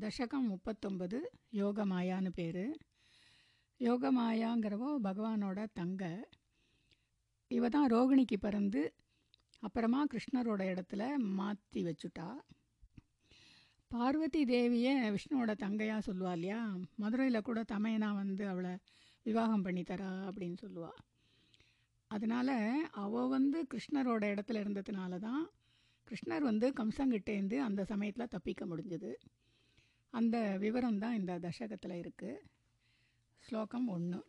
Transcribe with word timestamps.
தசகம் 0.00 0.48
முப்பத்தொம்பது 0.48 1.18
யோகமாயான்னு 1.52 2.28
பேர். 2.28 2.64
யோகமாயாங்கிறவோ 3.80 4.88
பகவானோட 5.02 5.66
தங்க. 5.72 6.30
இவ 7.50 7.68
தான் 7.68 7.90
ரோகிணிக்கு 7.90 8.36
பிறந்து 8.36 8.82
அப்புறமா 9.62 10.04
கிருஷ்ணரோட 10.04 10.62
இடத்துல 10.64 11.16
மாற்றி 11.16 11.82
வச்சுட்டா. 11.84 12.28
பார்வதி 13.90 14.44
தேவியை 14.44 14.94
விஷ்ணுவோட 15.10 15.54
தங்கையாக 15.54 16.06
சொல்லுவா 16.06 16.32
இல்லையா? 16.32 16.60
மதுரையில் 16.96 17.42
கூட 17.42 17.60
தமையனா 17.62 18.14
வந்து 18.14 18.48
அவளை 18.48 18.74
விவாகம் 19.26 19.64
பண்ணித்தரா 19.64 20.12
அப்படின்னு 20.28 20.58
சொல்லுவா. 20.62 20.92
அதனால் 22.10 22.56
அவள் 22.90 23.28
வந்து 23.28 23.66
கிருஷ்ணரோட 23.74 24.24
இடத்துல 24.34 24.62
இருந்ததுனால 24.62 25.18
தான் 25.18 25.42
கிருஷ்ணர் 26.08 26.40
வந்து 26.40 26.72
கம்சங்கிட்டேருந்து 26.72 27.56
அந்த 27.60 27.84
சமயத்தில் 27.84 28.28
தப்பிக்க 28.28 28.66
முடிஞ்சது. 28.66 29.10
அந்த 30.13 30.57
விவரம் 30.63 30.99
தான் 31.03 31.13
இந்த 31.13 31.39
தசகத்தில் 31.45 31.95
இருக்குது 32.01 32.41
ஸ்லோகம் 33.43 33.89
ஒன்று 33.89 34.21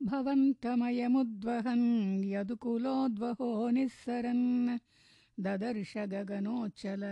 भवन्तमयमुद्वहन् 0.00 2.24
यदुकुलोद्वहो 2.26 3.70
निःसरन् 3.70 4.78
ददर्श 5.38 5.92
गगनोच्चल 6.12 7.02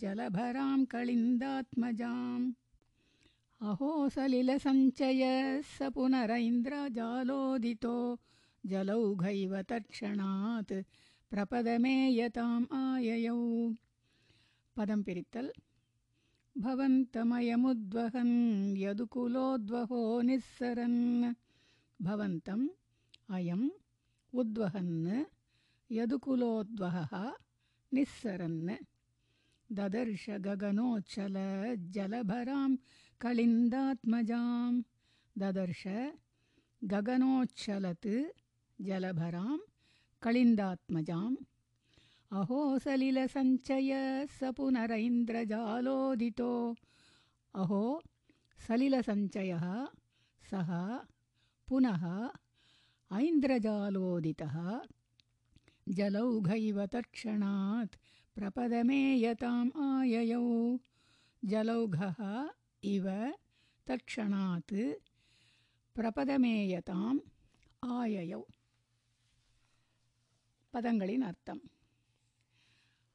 जलभरां 0.00 0.84
कलिन्दात्मजाम् 0.92 2.52
अहो 3.60 4.08
सलिलसञ्चय 4.08 5.22
स 5.66 5.78
पुनरैन्द्रजालोदितो 5.94 7.96
जलौघैव 8.64 9.60
तत्क्षणात् 9.70 10.74
प्रपदमेयताम् 11.32 12.66
आययौ 12.74 13.38
पदं 14.76 15.02
पिरित्तल् 15.02 15.50
भवन्तमयमुद्वहन् 16.59 18.77
यदुकुलोद्वहो 18.77 20.21
निःसरन्। 20.21 21.33
भवन्तम् 22.01 22.67
अयम् 23.29 23.69
उद्वहन् 24.33 25.23
यदुकुलोद्वहः 25.91 27.31
निःसरन्। 27.93 28.69
ददर्श 29.71 30.29
गगनोच्चलजलभरां 30.29 32.77
कलिन्दात्मजां 33.21 34.81
ददर्श 35.37 35.83
गगनोच्चलत् 36.83 38.31
जलभरां 38.81 39.57
कलिन्दात्मजाम् 40.21 41.35
अहो 42.37 42.79
सलिलसञ्चय 42.79 43.91
स 44.31 44.39
पुनरैन्द्रजालोदितो 44.57 46.49
अहो 47.55 48.01
सलिलसञ्चयः 48.67 49.63
सः 50.49 50.69
पुनः 51.69 52.03
ऐन्द्रजालोदितः 53.19 54.57
जलौघैव 55.89 56.85
तत्क्षणात् 56.85 57.95
प्रपदमेयताम् 58.35 59.71
आययौ। 59.87 60.45
जलौघः 61.45 62.19
इव 62.83 63.09
तत्क्षणात् 63.87 64.75
प्रपदमेयताम् 65.95 67.19
आययौ। 67.97 68.41
पदङ्गलिनर्थं 70.73 71.59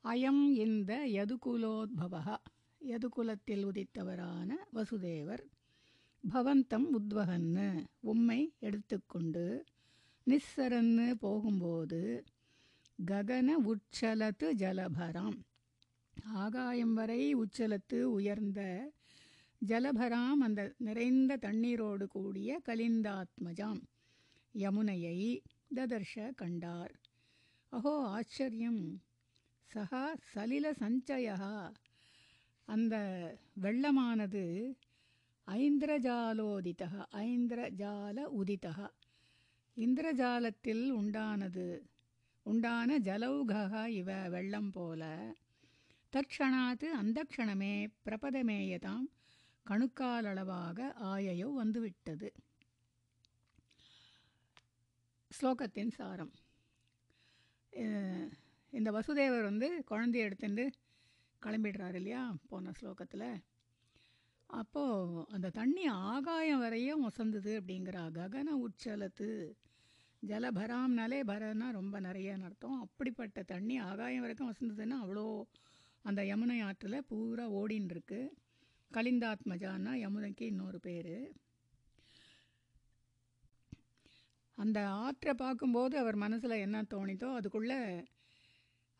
அயம் 0.04 0.42
இந்த 0.56 0.92
யதுகுலோத்பவ 1.10 2.14
யதுகுலத்தில் 2.80 3.62
உதித்தவரான 3.64 4.48
வசுதேவர் 4.74 5.42
பவந்தம் 6.24 6.84
உத்வகன்னு 6.94 7.68
உம்மை 8.02 8.38
எடுத்துக்கொண்டு 8.60 9.44
நிஸ்ஸரன்னு 10.26 11.06
போகும்போது 11.14 12.00
ககன 12.98 13.48
உச்சலத்து 13.64 14.48
ஜலபராம். 14.54 15.38
ஆகாயம் 16.38 16.94
வரை 16.94 17.20
உச்சலத்து 17.34 18.00
உயர்ந்த 18.10 18.60
ஜலபராம் 19.62 20.42
அந்த 20.42 20.60
நிறைந்த 20.78 21.38
தண்ணீரோடு 21.38 22.06
கூடிய 22.08 22.60
கலிந்தாத்மஜாம். 22.68 23.82
யமுனையை 24.54 25.18
ததர்ஷ 25.76 26.14
கண்டார். 26.34 26.94
அஹோ 27.72 27.94
ஆச்சரியம்! 28.10 28.82
சகா 29.74 30.02
சலில 30.34 30.66
சஞ்சயா 30.80 31.36
அந்த 32.68 32.94
வெள்ளமானது 33.62 34.44
ஐந்திரஜாலோதிதா 35.46 36.90
ஐந்திரஜால 37.12 38.18
உதிதா 38.40 38.86
இந்திரஜாலத்தில் 39.76 40.84
உண்டானது 40.90 41.66
உண்டான 42.46 42.98
ஜலௌகா 42.98 43.86
இவ 43.86 44.28
வெள்ளம் 44.28 44.70
போல. 44.70 45.02
தற்ஷணாத்து 46.12 46.88
அந்த 46.90 47.24
க்ஷணமே 47.30 47.74
பிரபதமேயதாம் 48.04 49.06
கணுக்காலளவாக 49.66 50.92
ஆயையோ 51.04 51.48
வந்துவிட்டது. 51.52 52.32
ஸ்லோகத்தின் 55.30 55.90
சாரம். 55.90 56.34
இந்த 58.74 58.90
வசுதேவர் 58.92 59.48
வந்து 59.50 59.68
குழந்தைய 59.90 60.26
எடுத்துட்டு 60.26 60.64
கிளம்பிடுறாரு 61.42 61.98
இல்லையா 62.00 62.22
போன 62.50 62.72
ஸ்லோகத்தில். 62.78 63.28
அப்போது 64.50 65.26
அந்த 65.34 65.48
தண்ணி 65.50 65.84
ஆகாயம் 66.10 66.62
வரையும் 66.64 67.04
ஒசந்தது 67.08 67.52
அப்படிங்கிறா 67.60 68.02
ககன 68.18 68.48
உச்சலத்து 68.66 69.28
ஜலபராம்னாலே 70.22 71.18
பரன்னா 71.30 71.66
ரொம்ப 71.70 71.96
நிறையன்னு 72.00 72.46
அர்த்தம். 72.48 72.80
அப்படிப்பட்ட 72.80 73.42
தண்ணி 73.52 73.76
ஆகாயம் 73.90 74.20
வரைக்கும் 74.20 74.50
வசந்ததுன்னா 74.52 74.98
அவ்வளோ 75.04 75.26
அந்த 76.04 76.22
யமுனை 76.22 76.58
ஆற்றில் 76.62 77.06
பூரா 77.08 77.46
ஓடின்னு 77.60 77.94
இருக்கு 77.94 78.20
கலிந்தாத்மஜான்னா 78.90 79.92
யமுனைக்கு 80.04 80.44
இன்னொரு 80.52 80.80
பேர். 80.80 81.16
அந்த 84.58 84.78
ஆற்றை 85.04 85.32
பார்க்கும்போது 85.34 85.94
அவர் 85.98 86.16
மனசில் 86.24 86.62
என்ன 86.66 86.82
தோணித்தோ 86.94 87.28
அதுக்குள்ளே 87.34 87.78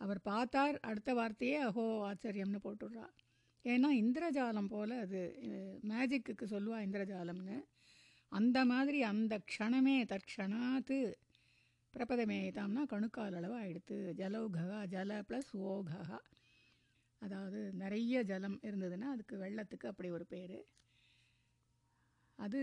அவர் 0.04 0.20
பார்த்தார் 0.30 0.76
அடுத்த 0.88 1.10
வார்த்தையே 1.18 1.58
அஹோ 1.66 1.84
ஆச்சரியம்னு 2.08 2.60
போட்டுடுறா. 2.64 3.06
ஏன்னா 3.64 3.88
இந்திரஜாலம் 4.02 4.70
போல் 4.72 4.94
அது 5.04 5.20
மேஜிக்குக்கு 5.90 6.46
சொல்லுவா 6.54 6.78
இந்திரஜாலம்னு. 6.86 7.58
அந்த 8.32 8.58
மாதிரி 8.70 8.98
அந்த 9.12 9.34
க்ஷணமே 9.50 9.96
தற்க்ஷணாத்து 10.12 10.98
பிரபதமேதாம்னா 11.94 12.82
கணுக்கால் 12.92 13.36
அளவு 13.40 13.56
ஆயிடுத்து. 13.60 13.96
ஜலௌகா 14.20 14.68
ஜல 14.94 15.20
ப்ளஸ் 15.28 15.52
ஓகா 15.72 16.00
அதாவது 17.22 17.60
நிறைய 17.82 18.22
ஜலம் 18.30 18.56
இருந்ததுன்னா 18.68 19.08
அதுக்கு 19.12 19.34
வெள்ளத்துக்கு 19.42 19.86
அப்படி 19.90 20.08
ஒரு 20.16 20.26
பேர். 20.32 20.58
அது 22.38 22.62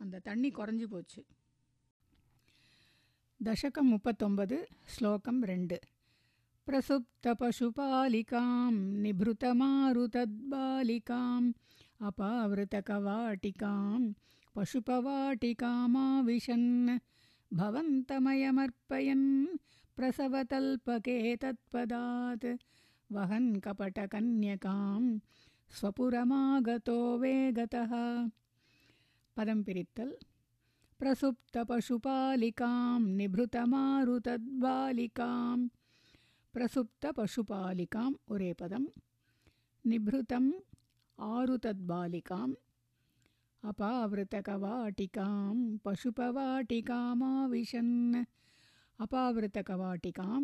அந்த 0.00 0.22
தண்ணி 0.28 0.50
குறைஞ்சி 0.50 0.86
போச்சு. 0.92 1.22
தசகம் 3.40 3.90
முப்பத்தொன்பது 3.94 4.56
ஸ்லோகம் 4.94 5.40
ரெண்டு. 5.52 5.78
प्रसुप्तपशुपालिकां 6.66 8.72
निभृतमारुतद्बालिकाम् 8.72 11.52
अपावृतकवाटिकां 12.02 14.12
पशुपवाटिकामाविशन् 14.54 16.98
भवन्तमयमर्पयन् 17.54 19.46
प्रसवतल्पके 19.96 21.36
तत्पदात् 21.36 22.56
वहन् 23.12 23.60
कपटकन्यकां 23.60 25.18
स्वपुरमागतो 25.80 27.18
वेगतः। 27.18 27.92
पदं 29.36 29.62
पिरित्तल्। 29.62 30.12
प्रसुप्तपशुपालिकां 30.98 33.16
निभृतमारुतद्बालिकाम् 33.16 35.68
प्रसुप्तपशुपालिकाम् 36.54 38.14
उरेपदं 38.34 38.84
निभृतम् 39.90 40.50
आरुतद्बालिकाम् 41.30 42.54
अपावृतकवाटिकां 43.70 45.56
पशुपवाटिकामाविशन् 45.84 47.94
अपावृतकवाटिकां 49.04 50.42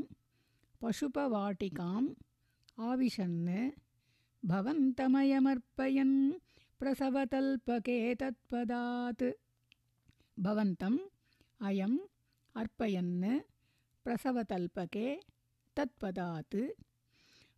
पशुपवाटिकाम् 0.82 2.08
आविशन् 2.88 3.38
भवन्तमयमर्पयन् 4.50 6.16
प्रसवतल्पके 6.80 7.98
तत्पदात् 8.20 9.24
भवन्तम् 10.46 10.98
अयम् 11.68 11.98
अर्पयन् 12.60 13.16
प्रसवतल्पके 14.04 15.06
तत्पदात् 15.80 16.59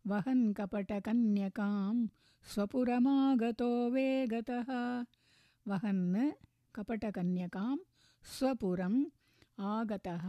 वहन् 0.04 0.44
कपटकन्यकां 0.54 1.94
स्वपुरमागतो 2.46 3.70
वेगतः 3.90 4.70
वहन् 5.66 6.06
कपटकन्यकां 6.74 7.74
स्वपुरम् 8.24 9.00
ஆகதः 9.68 10.26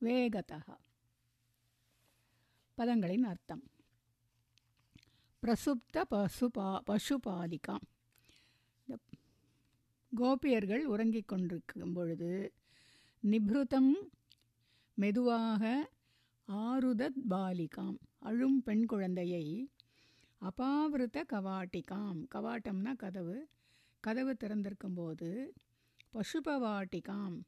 வேகதः 0.00 0.66
பதங்களின் 2.78 3.26
அர்த்தம் 3.30 3.62
பிரசுப்த 5.42 5.96
பசுபா 6.12 6.68
பசுபாலிகாம் 6.86 7.84
இந்த 8.86 8.94
கோபியர்கள் 10.12 10.84
உறங்கிக் 10.84 11.28
கொண்டிருக்கும் 11.32 11.92
பொழுது 11.96 12.30
நிப்ருதம் 13.22 13.92
மெதுவாக 14.98 15.62
ஆருதத் 16.51 17.21
பாலிகாம். 17.29 17.97
அழும் 18.19 18.63
பெண் 18.63 18.85
குழந்தையை 18.85 19.69
அபாவிருத்த 20.41 21.23
கவாட்டிகாம். 21.33 22.25
கவாட்டம்னா 22.35 22.95
கதவு. 22.95 23.47
கதவு 23.99 24.37
திறந்திருக்கும்போது 24.39 25.49
பசுபவாட்டிகாம். 26.13 27.39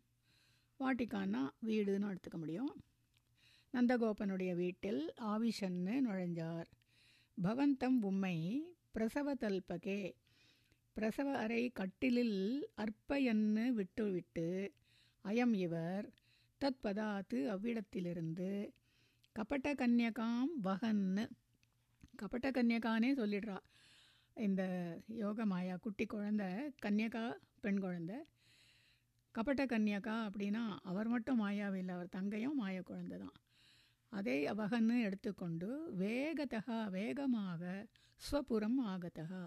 வாட்டிகான்னா 0.80 1.50
வீடுன்னு 1.66 2.16
எடுத்துக்க 2.16 2.38
முடியும். 2.38 2.84
நந்தகோபனுடைய 3.74 4.56
வீட்டில் 4.56 5.14
ஆவிஷன்னு 5.20 5.98
நுழைஞ்சார். 6.10 6.66
பவந்தம் 7.44 8.02
உம்மை 8.02 8.64
பிரசவ 8.92 9.34
தல்பகே. 9.34 10.14
பிரசவ 10.94 11.38
அறை 11.38 11.70
கட்டிலில் 11.70 12.70
அற்பயன்னு 12.78 13.70
விட்டுவிட்டு 13.70 14.74
அயம் 15.24 15.54
இவர் 15.54 16.14
தத்பதாத்து 16.62 17.48
அவ்விடத்திலிருந்து 17.48 18.74
கபட்ட 19.36 19.74
கன்யகாம் 19.74 20.50
வகன்னு. 20.64 21.24
கபட்ட 22.22 22.48
கன்யகானே 22.52 23.10
சொல்லிடுறா. 23.20 23.58
இந்த 24.34 24.64
யோக 25.22 25.46
மாயா 25.46 25.76
குட்டி 25.78 26.06
குழந்த 26.06 26.44
கன்யகா 26.86 27.24
பெண் 27.62 27.80
குழந்த. 27.84 28.14
கபட்ட 29.36 29.64
கன்யகா 29.66 30.16
அப்படின்னா 30.28 30.64
அவர் 30.92 31.08
மட்டும் 31.08 31.42
மாயாவில்லை 31.44 31.94
அவர் 31.98 32.16
தங்கையும் 32.18 32.60
மாய 32.62 32.82
குழந்தை 32.82 33.18
தான். 33.18 33.38
அதை 34.10 34.38
அவகன்னு 34.54 34.96
எடுத்துக்கொண்டு 35.02 35.70
வேகத்தகா 36.00 36.90
வேகமாக 36.98 37.88
ஸ்வபுரம் 38.22 38.80
ஆகத்தகா 38.86 39.44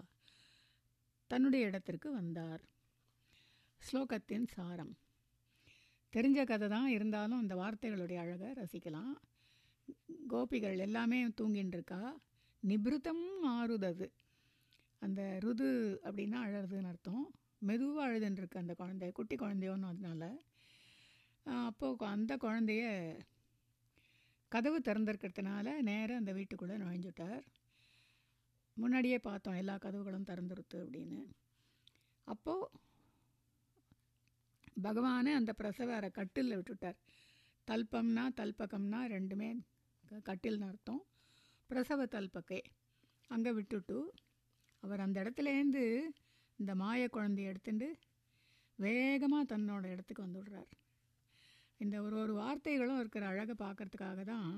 தன்னுடைய 1.27 1.65
இடத்திற்கு 1.65 2.11
வந்தார். 2.11 2.63
ஸ்லோகத்தின் 3.81 4.47
சாரம். 4.55 4.93
தெரிஞ்ச 6.13 6.45
கதை 6.45 6.67
தான் 6.69 6.87
இருந்தாலும் 6.87 7.39
அந்த 7.39 7.55
வார்த்தைகளுடைய 7.55 8.17
அழகை 8.17 8.51
ரசிக்கலாம். 8.63 9.15
கோபிகள் 10.29 10.77
எல்லாமே 10.77 11.27
தூங்கின்னு 11.27 11.73
இருக்கா 11.77 12.01
நிபிருத்தம் 12.63 13.23
ஆறுதது 13.47 14.07
அந்த 15.01 15.21
ருது 15.43 15.67
அப்படின்னா 16.03 16.39
அழகுதுன்னு 16.45 16.87
அர்த்தம். 16.87 17.25
மெதுவாக 17.59 18.07
அழுதுன்ருக்கு 18.07 18.57
அந்த 18.57 18.73
குழந்தை 18.73 19.11
குட்டி 19.11 19.35
குழந்தையோன்னு 19.35 19.89
அதனால. 19.91 20.23
அப்போது 21.45 22.05
அந்த 22.05 22.37
குழந்தைய 22.37 22.85
கதவு 24.51 24.79
திறந்திருக்கிறதுனால 24.79 25.67
நேராக 25.81 26.15
அந்த 26.15 26.31
வீட்டுக்குள்ளே 26.31 26.75
நுழைஞ்சுட்டார் 26.75 27.43
முன்னாடியே 28.77 29.17
பார்த்தோம் 29.19 29.55
எல்லா 29.55 29.75
கதவுகளும் 29.75 30.27
திறந்துருத்து 30.29 30.77
அப்படின்னு. 30.77 31.21
அப்போது 32.27 32.69
பகவானை 34.81 35.31
அந்த 35.33 35.53
பிரசவ 35.53 35.95
அறை 35.95 36.09
கட்டிலில் 36.09 36.57
விட்டுட்டார். 36.59 36.97
தல்பம்னா 37.67 38.23
தல்பகம்னா 38.39 38.99
ரெண்டுமே 39.15 39.49
கட்டில்னு 40.23 40.67
அர்த்தம் 40.67 41.01
பிரசவ 41.69 42.05
தல்பக்கே 42.05 42.59
அங்கே 43.29 43.51
விட்டுட்டு 43.51 43.97
அவர் 44.83 44.99
அந்த 44.99 45.17
இடத்துலேருந்து 45.23 45.83
இந்த 46.59 46.71
மாய 46.75 47.07
குழந்தைய 47.07 47.51
எடுத்துட்டு 47.51 47.87
வேகமாக 48.79 49.49
தன்னோட 49.51 49.83
இடத்துக்கு 49.93 50.25
வந்துடுறார். 50.25 50.71
இந்த 51.79 51.95
ஒரு 52.01 52.15
ஒரு 52.23 52.33
வார்த்தைகளும் 52.33 52.99
இருக்கிற 52.99 53.25
அழகை 53.27 53.55
பார்க்கறதுக்காக 53.63 54.23
தான் 54.23 54.49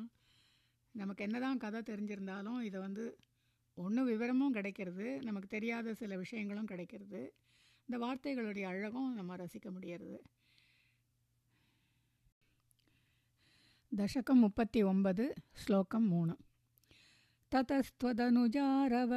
நமக்கு 0.96 1.24
என்ன 1.24 1.38
தான் 1.40 1.58
கதை 1.58 1.80
தெரிஞ்சிருந்தாலும் 1.82 2.60
இதை 2.60 2.80
வந்து 2.80 3.06
ஒன்றும் 3.78 4.10
விவரமும் 4.12 4.56
கிடைக்கிறது 4.58 5.08
நமக்கு 5.22 5.48
தெரியாத 5.48 5.94
சில 5.94 6.16
விஷயங்களும் 6.18 6.72
கிடைக்கிறது. 6.72 7.22
இந்த 7.90 7.98
வார்த்தைகளுடைய 8.06 8.66
அழகும் 8.72 9.12
நம்ம 9.14 9.36
ரசிக்க 9.36 9.68
முடியறது. 9.78 10.18
दशकं 13.96 14.36
मुपत्ति 14.36 14.82
ओम्बद् 14.84 15.22
श्लोकं 15.64 16.00
मूण 16.08 16.32
ततस्त्वदनुजारव 17.52 19.12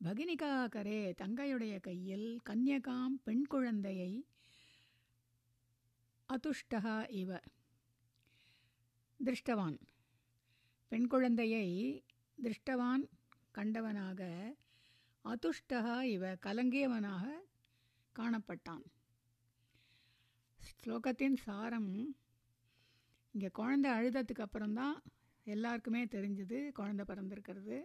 பகினிகாகரே 0.00 1.00
தங்கையுடைய 1.18 1.80
கையில் 1.80 2.28
கன்யகாம் 2.48 3.16
பெண் 3.24 3.46
குழந்தையை 3.46 4.12
அதுஷ்டகா 6.30 7.10
இவ. 7.10 7.40
திருஷ்டவான். 9.24 9.78
பெண் 10.88 11.06
குழந்தையை 11.06 11.66
திருஷ்டவான் 12.42 13.04
கண்டவனாக 13.54 14.52
அதுஷ்டகா 15.24 16.02
இவ 16.02 16.34
கலங்கியவனாக 16.34 17.32
காணப்பட்டான். 18.18 18.84
ஸ்லோகத்தின் 20.58 21.36
சாரம் 21.36 22.16
இங்கே 23.32 23.48
குழந்தை 23.48 23.90
அழுதத்துக்கு 23.90 24.40
அப்புறம்தான் 24.40 25.02
எல்லாருக்குமே 25.44 26.04
தெரிஞ்சுது 26.04 26.72
குழந்தை 26.72 27.04
பிறந்திருக்கிறது. 27.04 27.82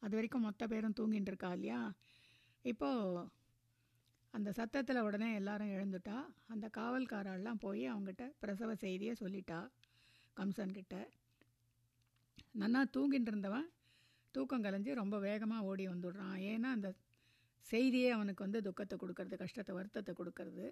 அது 0.00 0.14
வரைக்கும் 0.14 0.40
மொத்த 0.40 0.66
பேரும் 0.66 0.92
தூங்கின்னு 1.00 1.30
இருக்கா 1.32 1.52
இல்லையா? 1.52 1.94
இப்போது 2.62 3.28
அந்த 4.34 4.50
சத்தத்தில் 4.52 5.04
உடனே 5.06 5.28
எல்லாரும் 5.34 5.74
எழுந்துட்டா. 5.76 6.16
அந்த 6.52 6.66
காவல்காரெல்லாம் 6.78 7.60
போய் 7.64 7.84
அவங்ககிட்ட 7.92 8.24
பிரசவ 8.42 8.74
செய்தியை 8.74 9.14
சொல்லிட்டா 9.20 9.58
கம்சன்கிட்ட 10.36 10.96
நன்னா 12.60 12.80
தூங்கிட்டு 12.96 13.30
இருந்தவன் 13.32 13.68
தூக்கம் 14.34 14.64
கலைஞ்சு 14.64 14.92
ரொம்ப 14.94 15.16
வேகமாக 15.18 15.66
ஓடி 15.70 15.84
வந்துடுறான். 15.88 16.36
ஏன்னா 16.52 16.68
அந்த 16.76 16.88
செய்தியே 17.66 18.10
அவனுக்கு 18.10 18.44
வந்து 18.44 18.60
துக்கத்தை 18.62 18.96
கொடுக்கறது 18.98 19.36
கஷ்டத்தை 19.36 19.72
வருத்தத்தை 19.74 20.14
கொடுக்கறது. 20.14 20.66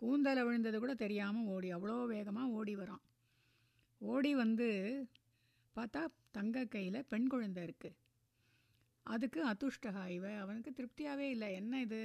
கூந்தலை 0.00 0.42
விழுந்தது 0.44 0.78
கூட 0.78 0.94
தெரியாமல் 0.94 1.48
ஓடி 1.54 1.68
அவ்வளோ 1.72 1.96
வேகமாக 2.06 2.54
ஓடி 2.58 2.74
வரான். 2.76 3.02
ஓடி 4.00 4.32
வந்து 4.34 4.68
பார்த்தா 5.76 6.02
தங்க 6.30 6.64
கையில் 6.64 7.06
பெண் 7.12 7.26
குழந்தை 7.26 7.62
இருக்குது 7.66 7.98
அதுக்கு 9.06 9.40
அதுஷ்டகா 9.52 10.04
இவ. 10.08 10.26
அவனுக்கு 10.42 10.70
திருப்தியாகவே 10.72 11.26
இல்லை. 11.30 11.48
என்ன 11.54 11.80
இது? 11.80 12.02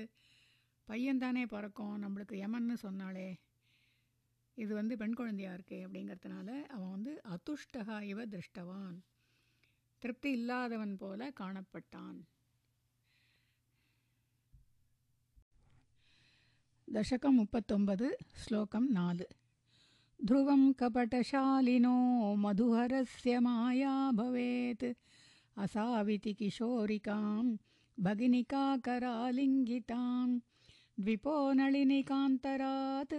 பையன்தானே 0.88 1.47
பிறக்கும் 1.47 1.97
நம்மளுக்கு 2.04 2.37
யமன்னு 2.42 2.75
சொன்னாலே 2.85 3.38
இது 4.59 4.75
வந்து 4.75 4.97
பெண் 4.97 5.14
குழந்தையாக 5.14 5.56
இருக்கே 5.59 5.80
அப்படிங்கிறதுனால 5.87 6.49
அவன் 6.75 6.90
வந்து 6.90 7.12
அதுஷ்டகா 7.35 7.97
இவ 8.12 8.26
திருஷ்டவான் 8.35 8.97
திருப்தி 10.02 10.30
இல்லாதவன் 10.38 10.94
போல 11.02 11.30
காணப்பட்டான் 11.40 12.21
दशकं 16.88 17.30
मुपत्तोम्बद् 17.30 18.02
श्लोकं 18.40 18.85
नाल् 18.92 19.23
ध्रुवं 20.21 20.73
कपटशालिनो 20.80 21.97
मधुहरस्य 22.42 23.38
माया 23.40 23.94
भवेत् 24.18 24.85
असाविति 25.56 26.33
किशोरिकां 26.35 27.56
भगिनिकाकरालिङ्गितां 27.99 30.28
द्विपो 31.00 31.53
नळिनिकान्तरात् 31.53 33.13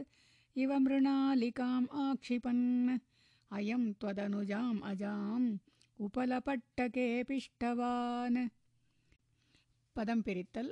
इव 0.56 0.78
मृणालिकाम् 0.78 1.86
आक्षिपन्। 1.92 2.98
अयं 3.52 3.92
त्वदनुजाम् 3.92 4.80
अजाम् 4.84 5.58
उपलपट्टके 6.00 7.22
पिष्टवान्। 7.22 8.48
पदं 9.96 10.22
पिरित्तल्। 10.22 10.70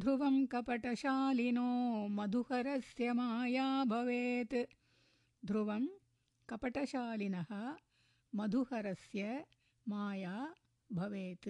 ध्रुवं 0.00 0.46
कपटशालिनो 0.46 2.06
मधुहरस्य 2.08 3.12
माया 3.12 3.84
भवेत्। 3.84 4.54
ध्रुवं 5.46 5.86
कपटशालिनः 6.48 7.76
मधुहरस्य 8.34 9.44
माया 9.88 10.54
भवेत्। 10.92 11.48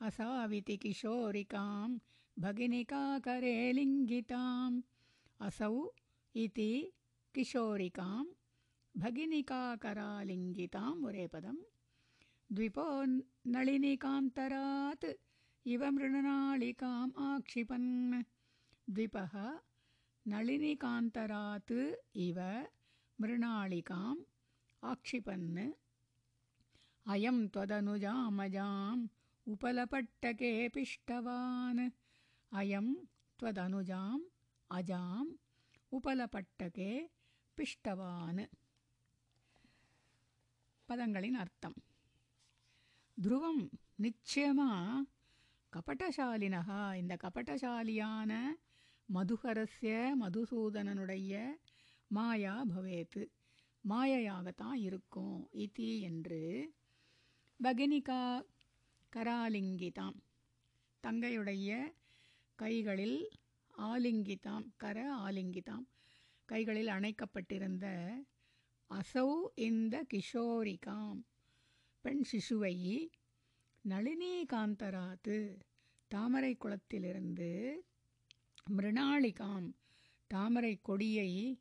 असाविति 0.00 0.76
किशोरिकां 0.76 1.98
भगिनिकाकरे 2.40 3.72
लिङ्गिताम्। 3.72 4.82
असौ 5.40 5.72
इति 6.36 6.92
किशोरिकां 7.34 8.24
भगिनिकाकरालिङ्गितां 8.96 10.92
वरेपदं 11.02 11.56
द्विपो 12.52 12.86
नळिनिकान्तरात् 13.54 15.06
इव 15.66 15.82
मृणनालिकाम् 15.90 17.12
आक्षिपन्। 17.18 18.22
द्विपः 18.90 19.34
नळिनिकान्तरात् 20.26 21.72
इव 22.16 22.38
मृणालिकाम् 23.20 24.20
आक्षिपन्। 24.84 25.72
अयं 27.06 27.38
त्वदनुजामजाम् 27.48 29.08
उपलपट्टके 29.46 30.68
पिष्टवान् 30.68 31.90
अयं 32.51 32.87
त्वदनुजाम् 33.39 34.23
अजाम् 34.69 35.31
उपलपट्टके 35.91 36.91
பிஷ்டவான் 37.57 38.41
பதங்களின் 40.89 41.37
அர்த்தம் 41.39 41.77
துருவம் 43.17 43.61
நிச்சயமாக 43.95 45.03
கபட்டசாலினகா 45.73 46.81
இந்த 46.93 47.13
கபட்டசாலியான 47.15 48.31
மதுகரஸ்ய 49.09 49.93
மதுசூதனனுடைய 50.21 51.33
மாயா 52.11 52.55
பவேத்து 52.69 53.23
மாயையாகத்தான் 53.83 54.79
இருக்கும் 54.81 55.37
இதி 55.57 55.89
என்று 56.01 56.41
பகினிகா 57.59 58.21
கராலிங்கிதாம் 59.13 60.19
தங்கையுடைய 61.03 61.69
கைகளில் 62.62 63.28
ஆலிங்கிதாம் 63.78 64.66
கர 64.76 65.16
ஆலிங்கிதாம். 65.16 65.86
கைகளில் 66.44 66.86
அணைக்கப்பட்டிருந்த 66.86 67.86
அசௌ 68.90 69.28
இந்த 69.54 70.04
கிஷோரிகாம். 70.14 71.20
பெண் 72.00 72.22
சிசுவை 72.32 73.08
நளினீகாந்தராத்து 73.84 75.36
தாமரை 76.08 76.56
குளத்திலிருந்து 76.56 77.50
மிருணாளிகாம். 78.70 79.68
தாமரை 80.26 80.78
கொடியை 80.82 81.60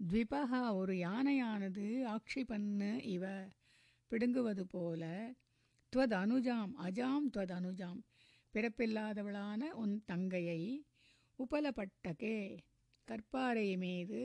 த்விபகா 0.00 0.74
ஒரு 0.74 0.94
யானையானது 0.94 1.86
ஆக்ஷிபன்னு 2.14 3.02
இவ. 3.04 3.48
பிடுங்குவது 4.10 4.64
போல 4.68 5.32
துவத் 5.96 6.16
அனுஜாம் 6.22 6.72
அஜாம் 6.78 7.26
துவத் 7.32 7.54
அனுஜாம் 7.58 8.00
பிறப்பில்லாதவளான 8.56 9.62
உன் 9.82 9.94
தங்கையை 10.06 10.60
உபலப்பட்டகே. 11.38 12.36
கற்பாறை 13.08 13.78
மீது 13.78 14.20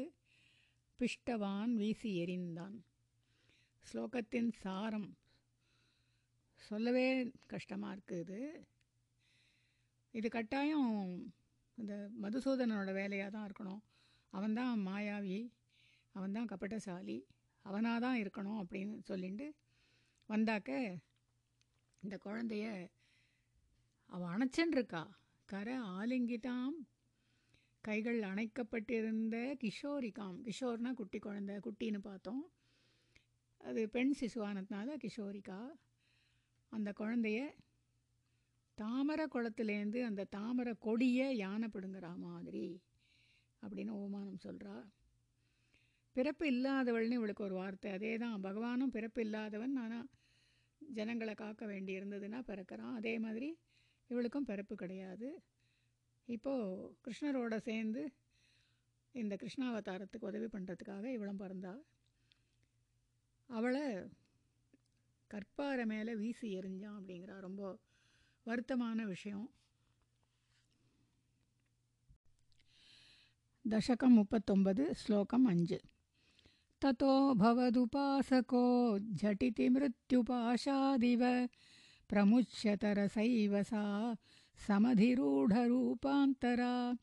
பிஷ்டவான் 1.00 1.74
வீசி 1.82 2.12
எறிந்தான். 2.24 2.78
ஸ்லோகத்தின் 3.84 4.52
சாரம் 4.62 5.10
சொல்லவே 6.56 7.32
கஷ்டமாக 7.54 7.96
இருக்குது. 7.96 8.40
இது 10.12 10.30
கட்டாயம் 10.30 10.94
இந்த 11.78 11.94
மதுசூதனனோட 12.22 12.94
வேலையாக 12.94 13.30
தான் 13.30 13.48
இருக்கணும். 13.50 13.82
அவன்தான் 14.30 14.88
மாயாவி 14.88 15.40
அவன்தான் 16.16 16.46
கபட்டசாலி 16.46 17.20
அவனாக 17.66 18.00
தான் 18.00 18.22
இருக்கணும் 18.22 18.60
அப்படின்னு 18.62 18.96
சொல்லிட்டு 19.10 19.48
வந்தாக்க 20.30 21.00
இந்த 22.04 22.16
குழந்தைய 22.26 22.66
அவள் 24.12 24.32
அணைச்சென்றிருக்கா. 24.36 25.04
கரை 25.50 25.76
ஆலிங்கிட்டாம். 25.98 26.76
கைகள் 27.84 28.20
அணைக்கப்பட்டிருந்த 28.20 29.36
கிஷோரிகாம். 29.64 30.38
கிஷோர்னா 30.48 30.92
குட்டி 30.94 31.20
குழந்தை 31.20 31.56
குட்டின்னு 31.58 32.00
பார்த்தோம். 32.00 32.44
அது 33.62 33.82
பெண் 33.90 34.14
சிசுவானதுனால 34.20 34.96
கிஷோரிகா. 35.04 35.60
அந்த 36.72 36.90
குழந்தைய 37.00 37.40
தாமரை 38.78 39.26
குளத்துலேருந்து 39.34 40.00
அந்த 40.04 40.28
தாமரை 40.38 40.74
கொடியை 40.80 41.28
யானை 41.38 41.68
பிடுங்குற 41.74 42.08
மாதிரி 42.18 42.68
அப்படின்னு 43.62 43.94
ஓமானம் 44.04 44.44
சொல்கிறா 44.48 44.76
பிறப்பு 46.16 46.46
இல்லாதவள்னு 46.52 47.18
இவளுக்கு 47.20 47.44
ஒரு 47.44 47.54
வார்த்தை. 47.54 47.90
அதே 47.92 48.14
தான் 48.18 48.44
பகவானும் 48.44 48.94
பிறப்பு 48.96 49.22
இல்லாதவன். 49.22 49.76
ஆனால் 49.76 50.08
ஜனங்களை 50.82 51.34
காக்க 51.34 51.66
வேண்டி 51.66 51.94
இருந்ததுன்னா 52.00 52.40
பிறக்கிறான். 52.50 52.96
அதே 53.00 53.14
மாதிரி 53.20 53.50
இவளுக்கும் 54.11 54.49
பிறப்பு 54.51 54.75
கிடையாது 54.75 55.29
இப்போது 56.29 56.93
கிருஷ்ணரோட 57.05 57.57
சேர்ந்து 57.61 58.03
இந்த 59.15 59.35
கிருஷ்ணாவதாரத்துக்கு 59.37 60.31
உதவி 60.31 60.49
பண்ணுறதுக்காக 60.55 61.05
இவளும் 61.13 61.43
பிறந்தா 61.43 61.75
அவளை 63.51 63.85
கற்பாறை 65.31 65.85
மேலே 65.85 66.15
வீசி 66.15 66.49
எறிஞ்சான் 66.59 66.99
அப்படிங்கிறா 66.99 67.37
ரொம்ப 67.41 67.63
வருத்தமான 68.47 69.07
விஷயம் 69.07 69.47
दशकं 73.65 74.11
मुपत्तोम्बद् 74.11 74.81
श्लोकम् 74.95 75.47
अञ्ज् 75.49 75.73
ततो 76.83 77.13
भवदुपासको 77.35 78.63
झटिति 79.15 79.69
मृत्युपाशादिव 79.69 81.23
प्रमुच्यतरसैव 82.12 83.64
सा 83.64 84.16
समधिरूढरूपान्तरा। 84.68 86.98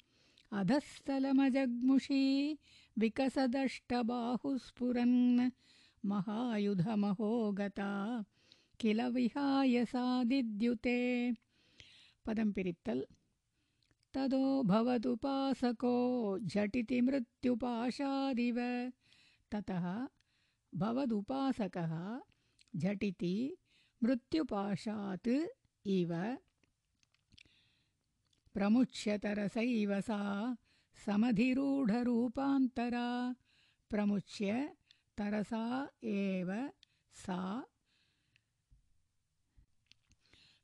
अधःस्थलमजग्मुषी 0.53 2.59
विकसदष्टबाहुस्फुरन् 2.99 5.51
महायुधमहो 6.05 7.53
गता 7.53 8.25
किल 8.81 9.03
विहाय 9.03 9.85
सादिद्युते 9.85 11.33
पदं 12.27 12.53
पिरित्तल्। 12.53 13.03
तदो 14.15 14.63
भवदुपासको 14.63 16.39
झटिति 16.39 17.01
मृत्युपाशादिव। 17.01 18.93
ततः 19.53 20.09
भवदुपासकः 20.75 22.21
झटिति 22.77 23.57
मृत्युपाशात् 24.02 25.30
इव 25.86 26.12
प्रमुच्यतरसैव 28.56 29.92
सा 30.08 30.20
समधिरूढरूपान्तरा 31.06 33.08
प्रमुच्य 33.92 34.56
तरसा 35.20 35.64
एव 36.16 36.52
सा 37.16 37.40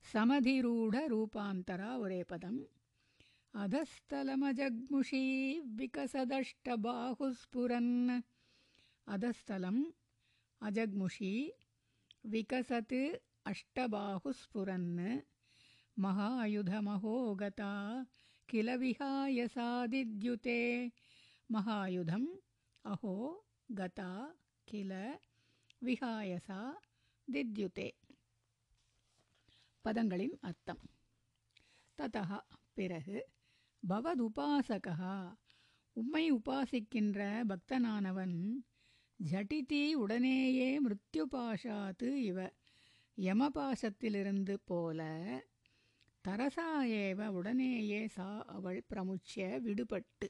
समधिरूढरूपान्तरा 0.05 1.89
ஒரே 2.03 2.21
பதம் 2.29 2.59
अधस्थलमजग्मुषी 3.53 5.21
विकसदष्टबाहुस्फुरन् 5.77 7.93
अधस्थलम् 9.07 9.79
अजग्मुषी 10.61 11.31
विकसत् 12.25 12.95
अष्टबाहुस्फुरन् 13.45 14.89
महायुधमहो 15.97 17.15
गता 17.35 17.71
किल 18.49 18.69
विहाय 18.77 19.47
सादिद्युते 19.47 20.59
महायुधम् 21.49 22.27
अहो 22.85 23.15
गता 23.73 24.11
किल 24.67 24.93
विहाय 25.81 26.37
सा 26.41 26.61
दिद्युते 27.27 27.87
பதங்களின் 29.85 30.33
அர்த்தம் 30.41 30.81
ததா 31.99 32.23
பிறகு 32.77 33.19
பவதுபாசகா 33.83 35.13
உம்மை 35.95 36.23
உபாசிக்கின்ற 36.31 37.19
பக்தனானவன் 37.49 38.35
ஜட்டிதி 39.24 39.80
உடனேயே 39.94 40.68
மிருத்யுபாஷாத்து 40.84 42.08
இவ. 42.28 42.38
யமபாசத்திலிருந்து 43.18 44.54
போல 44.64 45.00
தரசா 46.24 46.66
ஏவ 47.02 47.26
உடனேயே 47.28 48.00
சா 48.06 48.26
அவள் 48.46 48.80
பிரமுச்சிய 48.90 49.44
விடுபட்டு. 49.66 50.28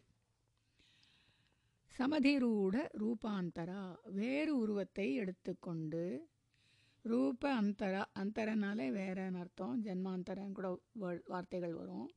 சமதிரூட 1.94 2.76
ரூபாந்தரா 3.02 3.82
வேறு 4.12 4.52
உருவத்தை 4.58 5.14
எடுத்துக்கொண்டு 5.14 6.04
ரூப 7.04 7.42
அந்தரா 7.54 8.02
அந்தரனாலே 8.22 8.86
வேறன்னு 8.90 9.38
அர்த்தம்? 9.38 9.74
ஜென்மாந்தரன் 9.84 10.52
கூட 10.52 10.68
வார்த்தைகள் 11.26 11.74
வரும். 11.74 12.08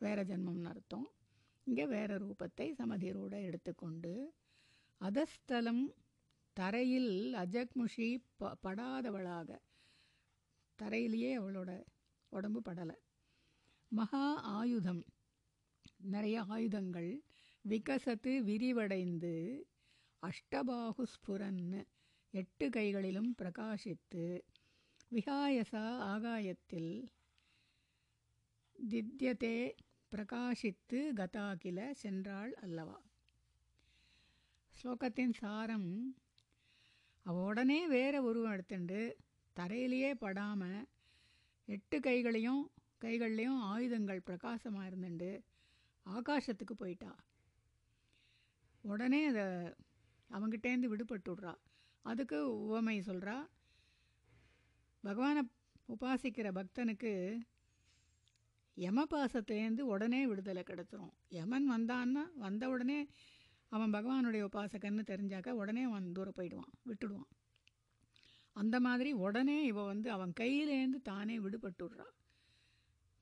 வேற 0.00 0.24
ஜென்மம்னு 0.24 0.68
அர்த்தம். 0.68 1.06
இங்கே 1.66 1.86
வேற 1.86 2.18
ரூபத்தை 2.18 2.66
சமதிரூட 2.80 3.34
எடுத்துக்கொண்டு 3.42 4.12
அதஸ்தலம் 5.00 5.84
தரையில் 6.56 7.34
அஜக்முஷி 7.34 8.22
ப 8.36 8.56
படாதவளாக. 8.62 9.58
தரையிலேயே 10.82 11.38
அவளோட 11.38 11.84
உடம்பு 12.28 12.62
படலை. 12.64 12.94
மகா 13.88 14.34
ஆயுதம். 14.34 15.04
நிறைய 15.96 16.42
ஆயுதங்கள். 16.42 17.22
விகசத்து 17.60 18.42
விரிவடைந்து 18.44 19.62
அஷ்டபாகுஸ்புரன்னு 20.22 21.86
எட்டு 22.30 22.70
கைகளிலும் 22.70 23.34
பிரகாசித்து 23.42 24.40
விகாயசா 25.10 25.84
ஆகாயத்தில் 25.98 27.06
தித்யதே 28.90 29.74
பிரகாசித்து 30.16 31.12
கதாகில 31.16 31.94
சென்றாள் 32.02 32.50
அல்லவா. 32.52 33.02
ஸ்லோகத்தின் 34.82 35.32
சாரம் 35.32 36.16
அவள் 37.26 37.42
உடனே 37.42 37.78
வேற 37.86 38.22
உருவம் 38.22 38.52
எடுத்துண்டு 38.52 39.00
தரையிலேயே 39.56 40.10
படாமல் 40.14 40.80
எட்டு 41.68 42.00
கைகளையும் 42.00 42.62
கைகள்லேயும் 43.04 43.60
ஆயுதங்கள் 43.72 44.26
பிரகாசமாக 44.28 44.88
இருந்துண்டு 44.90 45.30
ஆகாசத்துக்கு 46.06 46.74
போயிட்டா. 46.78 47.12
உடனே 48.84 49.20
அதை 49.26 49.44
அவங்கிட்டேருந்து 50.30 50.90
விடுபட்டு 50.92 51.30
விட்றா 51.32 51.54
அதுக்கு 52.04 52.38
உவமை 52.66 52.96
சொல்கிறா 53.00 53.36
பகவானை 55.04 55.42
உபாசிக்கிற 55.94 56.48
பக்தனுக்கு 56.58 57.12
யமபாசத்துலேருந்து 58.76 59.80
உடனே 59.80 60.26
விடுதலை 60.26 60.62
கிடச்சிரும். 60.62 61.12
யமன் 61.28 61.66
வந்தான்னா 61.70 62.24
வந்த 62.36 62.68
உடனே 62.68 62.98
அவன் 63.71 63.93
பகவானுடைய 63.93 64.45
உபாசகன்னு 64.47 65.03
தெரிஞ்சாக்க 65.03 65.49
உடனே 65.51 65.83
அவன் 65.83 66.07
தூரம் 66.11 66.37
போயிடுவான் 66.37 66.73
விட்டுடுவான் 66.89 67.29
அந்த 68.55 68.75
மாதிரி 68.79 69.11
உடனே 69.25 69.57
இவ 69.63 69.83
வந்து 69.83 70.07
அவன் 70.11 70.33
கையிலேருந்து 70.39 70.99
தானே 71.01 71.37
விடுபட்டுடுறா 71.39 72.07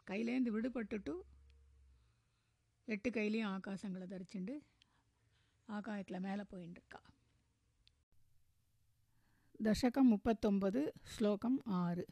கையிலேருந்து 0.08 0.54
விடுபட்டுட்டு 0.56 1.16
எட்டு 2.88 3.10
கையிலையும் 3.10 3.52
ஆகாசங்களை 3.52 4.08
தரிச்சுண்டு 4.08 4.56
ஆகாயத்தில் 5.70 6.26
மேலே 6.28 6.44
போயின்னு 6.54 6.78
இருக்கா 6.80 7.02
दशकं 9.60 10.04
मुपत्तोम्बद् 10.04 10.78
श्लोकम् 11.08 11.58
आरु 11.76 12.04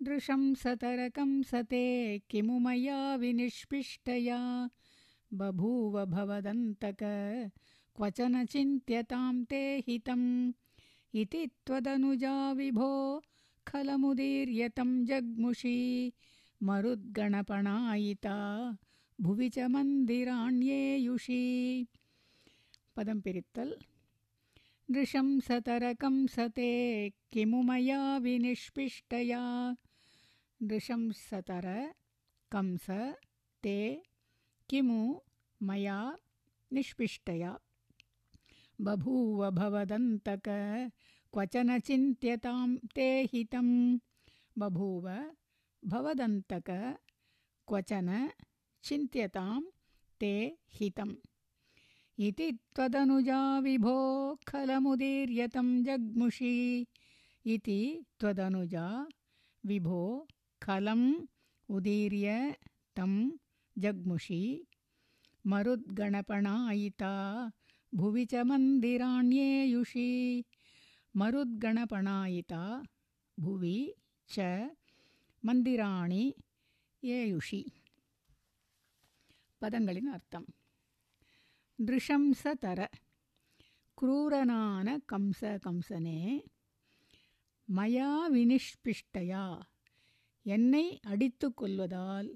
नृशंसतरकं 0.00 1.30
सते 1.42 1.86
किमु 2.30 2.58
मया 2.58 2.98
विनिष्पिष्टया 3.16 4.38
बभूव 5.33 6.05
भवदन्तक। 6.05 6.97
क्वचन 7.95 8.45
चिन्त्यतां 8.45 9.45
ते 9.45 9.83
हितम् 9.87 10.53
इति 11.15 11.47
त्वदनुजा 11.65 12.51
विभो 12.51 13.21
खलमुदीर्यतं 13.67 15.05
जग्मुषी। 15.05 16.11
मरुद्गणपणायिता। 16.63 18.37
भुवि 19.21 19.49
च 19.49 19.59
मन्दिराण्येयुषी। 19.59 21.41
पदं 22.95 23.21
पिरित्तल्। 23.21 23.73
नृशंसतरकं 24.91 26.27
सते 26.27 27.09
किमु 27.09 27.61
मया 27.61 28.17
विनिष्पिष्टया। 28.17 29.75
नृशंसतर 30.61 31.93
कंस, 32.51 32.89
ते 33.63 34.03
किमु 34.69 35.19
मया 35.63 36.17
निष्पिष्टया? 36.73 37.59
बभूव 38.81 39.51
भवदन्तक 39.51 40.47
क्वचन 41.33 41.79
चिन्त्यतां 41.79 42.77
ते 42.95 43.23
हितं? 43.33 43.97
बभूव 44.57 45.09
भवदन्तक 45.85 46.69
क्वचन 47.67 48.29
चिन्त्यतां 48.83 49.61
ते 50.19 50.57
हितम् 50.73 51.15
इति 52.19 52.51
त्वदनुजा 52.75 53.59
विभो 53.59 53.95
खलमुदीर्यतं 54.47 55.83
जग्मुषी। 55.83 56.87
इति 57.45 58.05
त्वदनुजा 58.19 59.07
विभो 59.65 60.27
खलम् 60.63 61.27
उदीर्य 61.69 62.55
तं 62.95 63.13
जग्मुषी 63.76 64.42
मरुद्गणपणायिता 65.44 67.12
भुवि 67.92 68.24
च 68.32 68.42
मन्दिराण्येयुषी 68.50 70.08
मरुद्गणपणायिता 71.14 72.64
भुवि 73.38 73.78
च 74.28 74.48
மந்திராணி 75.42 76.24
ஏயுஷி 77.02 77.60
பதங்களின் 79.62 80.08
அர்த்தம் 80.14 80.48
திருஷம்சதர 81.78 82.80
குரூரனான 83.98 84.88
கம்ச 85.12 85.50
கம்சனே 85.66 86.20
மயா 87.68 88.10
வினிஷ்பிஷ்டயா 88.34 89.44
என்னை 90.46 90.84
அடித்து 91.12 91.48
கொள்வதால் 91.54 92.28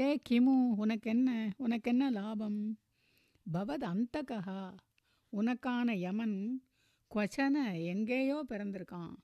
தே 0.00 0.16
கிமு 0.28 0.52
உனக்கென்ன 0.76 1.50
உனக்கென்ன 1.56 2.10
லாபம்? 2.10 2.78
பவத் 3.52 3.84
அந்தகா 3.84 4.74
உனக்கான 5.32 5.94
யமன் 5.96 6.62
கொச்சன 7.10 7.82
எங்கேயோ 7.84 8.44
பிறந்திருக்கான். 8.48 9.14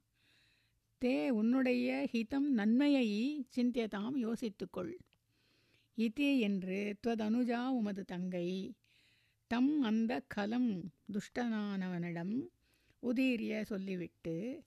தே 1.03 1.29
உன்னுடைய 1.29 2.09
ஹிதம் 2.13 2.49
நன்மையை 2.51 3.09
சிந்தியதாம் 3.57 4.17
யோசித்துக்கொள். 4.17 4.93
இதி 5.97 6.39
என்று 6.39 6.99
துவதனுஜா 7.03 7.67
உமது 7.67 8.05
தங்கை 8.05 8.77
தம் 9.47 9.83
அந்த 9.83 10.23
கலம் 10.29 10.93
துஷ்டனானவனிடம் 11.13 12.49
உதீரிய 13.03 13.63
சொல்லிவிட்டு 13.63 14.65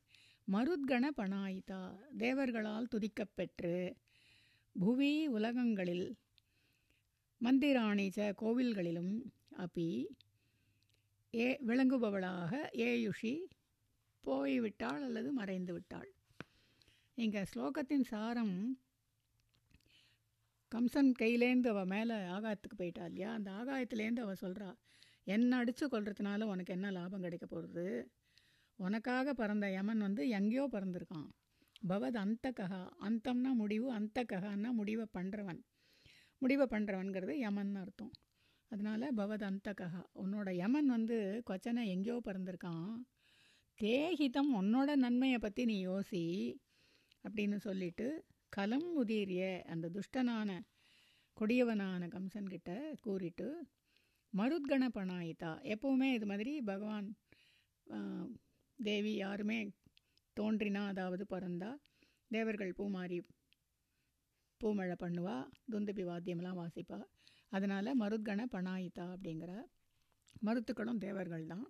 மருத்கண 0.51 1.07
பணாயிதா 1.17 1.83
தேவர்களால் 2.17 2.91
துதிக்கப்பெற்று 2.95 3.95
புவி 4.75 5.27
உலகங்களில் 5.27 6.07
மந்திராணிச்ச 7.41 8.33
கோவில்களிலும் 8.41 9.13
அப்பி 9.57 9.87
ஏ 11.33 11.47
விளங்குபவளாக 11.67 12.51
ஏயுஷி 12.85 13.33
போய்விட்டாள் 14.23 15.03
அல்லது 15.03 15.31
மறைந்து 15.31 15.73
விட்டாள் 15.73 16.09
இங்கே 17.17 17.43
ஸ்லோகத்தின் 17.43 18.03
சாரம் 18.03 18.55
கம்சன் 20.71 21.11
கையிலேருந்து 21.19 21.69
அவள் 21.69 21.85
மேலே 21.85 22.15
ஆகாயத்துக்கு 22.35 22.77
போயிட்டா 22.77 23.05
இல்லையா? 23.05 23.33
அந்த 23.33 23.51
ஆகாயத்துலேருந்து 23.51 24.19
அவள் 24.19 24.41
சொல்கிறா 24.41 24.69
என்ன 25.27 25.57
அடித்து 25.57 25.87
கொள்றதுனால 25.87 26.43
உனக்கு 26.43 26.73
என்ன 26.73 26.91
லாபம் 26.91 27.21
கிடைக்க 27.21 27.45
போகிறது 27.45 27.85
உனக்காக 28.79 29.33
பிறந்த 29.33 29.69
யமன் 29.69 29.99
வந்து 29.99 30.29
எங்கேயோ 30.29 30.67
பிறந்திருக்கான். 30.71 31.29
பவத் 31.83 32.17
அந்தகா 32.23 32.67
அந்தம்னா 33.07 33.51
முடிவு 33.61 33.87
அந்தகன்னா 33.99 34.69
முடிவை 34.79 35.05
பண்ணுறவன் 35.17 35.61
முடிவை 36.41 36.65
பண்ணுறவன்கிறது 36.71 37.33
யமன் 37.45 37.73
அர்த்தம். 37.75 38.13
அதனால் 38.71 39.05
பவத் 39.15 39.45
அந்தகா 39.49 39.89
உன்னோட 40.23 40.49
யமன் 40.61 40.87
வந்து 40.87 41.17
கொச்சனை 41.49 41.81
எங்கேயோ 41.85 42.17
பிறந்திருக்கான். 42.27 42.93
தேகிதம் 43.79 44.51
உன்னோட 44.61 44.89
நன்மையை 44.95 45.39
பற்றி 45.39 45.63
நீ 45.65 45.77
யோசி 45.87 46.23
அப்படின்னு 47.23 47.57
சொல்லிட்டு 47.67 48.07
கலம் 48.49 48.89
உதீரிய 49.01 49.43
அந்த 49.73 49.91
துஷ்டனான 49.95 50.49
கொடியவனான 51.37 52.07
கம்சன்கிட்ட 52.15 52.71
கூறிட்டு 53.01 53.47
மருத்கண 54.33 54.83
பணாயிதா. 54.97 55.51
எப்போவுமே 55.73 56.07
இது 56.13 56.25
மாதிரி 56.25 56.53
பகவான் 56.61 57.07
தேவி 58.79 59.13
யாருமே 59.15 59.59
தோன்றினா 60.39 60.85
அதாவது 60.87 61.25
பிறந்தா. 61.29 61.71
தேவர்கள் 62.27 62.73
பூமாரி 62.77 63.17
பூமழை 64.61 64.95
பண்ணுவா 64.99 65.35
துந்துபி 65.71 66.03
வாத்தியம்லாம் 66.09 66.59
வாசிப்பா. 66.61 66.99
அதனால் 67.49 67.99
மருத்கண 67.99 68.41
பணாயிதா 68.51 69.05
அப்படிங்கிற 69.15 69.51
மருத்துக்களும் 70.41 70.97
தேவர்கள் 70.97 71.45
தான். 71.45 71.67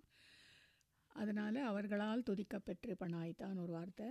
அதனால் 1.08 1.58
அவர்களால் 1.62 2.26
துதிக்கப்பெற்று 2.30 2.92
பணாயித்தான்னு 3.00 3.62
ஒரு 3.62 3.72
வார்த்தை. 3.72 4.08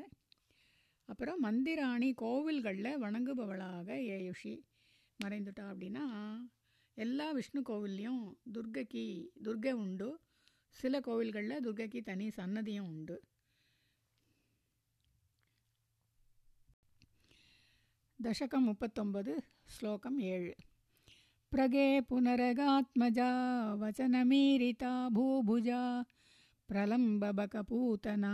அப்புறம் 1.06 1.40
மந்திராணி 1.40 2.14
கோவில்களில் 2.22 3.00
வணங்குபவளாக 3.02 3.88
ஏயுஷி 4.16 4.54
மறைந்துட்டா 5.20 5.66
அப்படின்னா 5.72 6.06
எல்லா 6.98 7.32
விஷ்ணு 7.32 7.62
கோவில்லையும் 7.70 8.24
துர்கைக்கு 8.54 9.04
துர்கை 9.44 9.72
உண்டு. 9.72 10.10
சில 10.70 11.00
கோவில்களில் 11.00 11.64
துர்கைக்கு 11.64 12.00
தனி 12.04 12.28
சன்னதியும் 12.28 12.90
உண்டு. 12.92 13.18
दशकं 18.26 18.62
मुपत्तोम्बद् 18.66 19.30
श्लोकम् 19.76 20.20
एळ् 20.34 20.52
प्रगे 21.52 21.88
पुनरगात्मजा 22.10 23.30
वचनमीरिता 23.82 24.92
भूभुजा 25.16 25.82
प्रलम्बबकपूतना 26.70 28.34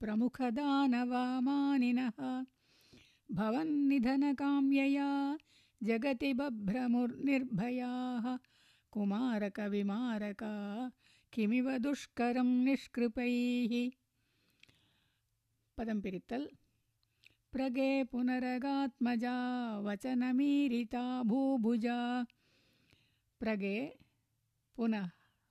प्रमुखदानवामानिनः 0.00 0.98
भवन्निधनकाम्यया 3.38 5.08
जगति 5.80 6.30
बभ्रमुर्निर्भयाः 6.40 8.26
कुमारकविमारका 8.92 10.54
किमिव 11.32 11.66
दुष्करं 11.86 12.50
निष्कृपैः 12.64 13.72
पदं 15.78 15.98
पिरित्तल् 16.04 16.46
प्रगे 17.53 17.91
पुनरगात्मजा 18.03 19.35
वचनमीरिता 19.79 21.05
भूभुजा 21.23 21.97
प्रगे 23.41 23.77
पुनः 24.75 25.07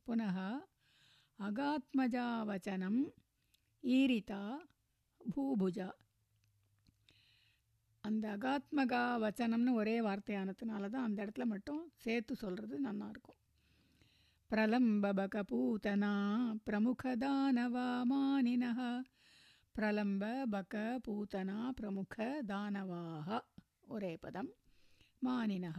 पुनः 0.06 0.38
அகாத்மஜா 1.38 2.24
வச்சனம் 2.48 2.98
ஈரிதா 3.84 4.40
பூபுஜா 5.20 5.86
அந்த 8.04 8.24
அகாத்மகா 8.32 9.00
வச்சனம்னு 9.16 9.72
ஒரே 9.74 9.96
வார்த்தையானதுனால 10.00 10.90
தான் 10.90 11.06
அந்த 11.06 11.18
இடத்துல 11.24 11.44
மட்டும் 11.44 11.82
சேர்த்து 11.96 12.34
சொல்கிறது 12.34 12.78
நல்லாயிருக்கும் 12.80 13.38
பிரலம்பபக 14.50 15.44
பூதனா 15.50 16.12
பிரமுகதானவா 16.66 17.88
மானினः 18.04 18.80
प्रलम्ब 19.77 20.23
बक 20.53 20.75
पूतना 21.05 21.71
प्रमुख 21.79 22.15
दानवाः 22.51 23.27
ओरे 23.35 23.41
उरेपदं 23.95 24.47
मानिनः 25.23 25.77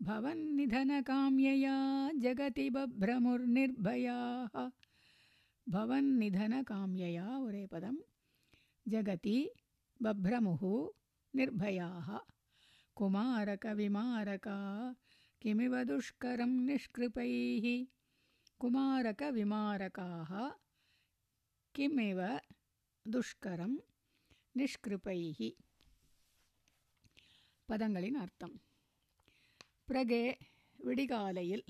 भवन्निधनकाम्यया 0.00 1.74
जगति 2.22 2.68
बभ्रमुर्निर्भयाः 2.76 4.56
भवन्निधनकाम्यया 5.66 7.26
ओरे 7.26 7.42
उरेपदं 7.46 7.98
जगति 8.86 9.36
बभ्रमुः 10.00 10.64
निर्भयाः 11.34 12.08
कुमारकविमारका 12.96 14.56
किमिव 15.42 15.76
दुष्करं 15.92 16.56
निष्कृपैः 16.66 17.68
कुमारकविमारकाः 18.60 20.32
किमिव 21.74 22.20
துஷ்கரம் 23.06 23.74
நிஷ்கிருபைகி 24.58 25.48
பதங்களின் 27.68 28.14
அர்த்தம். 28.14 28.54
பிறகே 29.84 30.38
விடிகாலையில் 30.78 31.64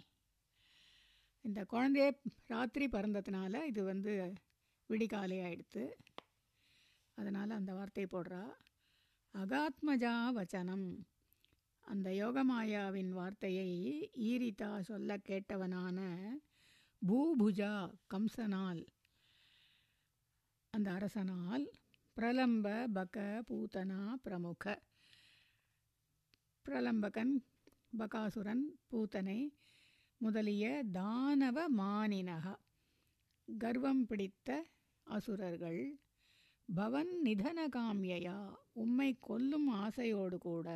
இந்த 1.41 1.67
குழந்தைய 1.73 2.09
ராத்திரி 2.47 2.87
பிறந்ததுனால 2.87 3.65
இது 3.65 3.85
வந்து 3.85 4.35
விடிகாலை 4.91 5.39
ஆயிடுத்து. 5.43 5.85
அதனால் 7.15 7.51
அந்த 7.51 7.75
வார்த்தை 7.75 8.05
போடுறா. 8.05 8.45
அகாத்மஜா 9.35 10.15
வச்சனம். 10.39 10.87
அந்த 11.81 12.11
யோகமாயாவின் 12.11 13.09
வார்த்தையை 13.09 13.71
ஈரிதா 14.17 14.81
சொல்ல 14.81 15.17
கேட்டவனான 15.17 15.99
பூபுஜா 17.03 17.73
கம்சனால் 18.15 18.87
அந்த 20.75 20.91
அரசனால் 20.93 21.65
பிரலம்ப 22.17 22.67
பக 22.93 23.17
பூதனா 23.49 23.99
பிரமுக. 24.23 24.65
பிரலம்பகன் 26.67 27.35
பகாசுரன் 27.99 28.63
பூத்தனை 28.91 29.37
முதலிய 30.21 30.65
தானவ 30.93 31.67
மானினக. 31.77 32.47
கர்வம் 33.49 34.03
பிடித்த 34.07 34.49
அசுரர்கள் 35.07 35.83
பவன் 36.69 37.13
நிதனகாமியா 37.27 38.39
உம்மை 38.75 39.11
கொல்லும் 39.21 39.69
ஆசையோடு 39.75 40.39
கூட 40.39 40.69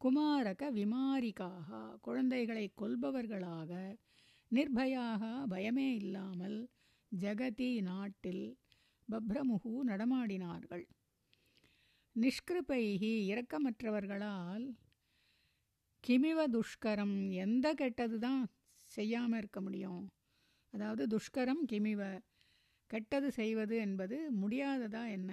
குமாரக 0.00 0.70
விமாரிக்காக 0.70 1.70
குழந்தைகளை 2.00 2.70
கொல்பவர்களாக 2.76 3.70
நிர்பயாக 4.50 5.22
பயமே 5.50 5.88
இல்லாமல் 5.94 6.60
ஜெகதி 7.12 7.72
நாட்டில் 7.82 8.46
பப்ரமுகு 9.10 9.72
நடமாடினார்கள். 9.86 10.84
நிஷ்கிருபைகி 12.16 13.12
இரக்கமற்றவர்களால் 13.32 14.66
கிமிவ 16.04 16.40
துஷ்கரம் 16.48 17.16
எந்த 17.30 17.74
கெட்டது 17.74 18.18
தான் 18.18 18.42
செய்யாமல் 18.84 19.38
இருக்க 19.38 19.60
முடியும். 19.60 20.02
அதாவது 20.72 21.02
துஷ்கரம் 21.06 21.62
கிமிவ 21.64 22.02
கெட்டது 22.90 23.28
செய்வது 23.32 23.76
என்பது 23.76 24.16
முடியாததா 24.42 25.02
என்ன? 25.10 25.32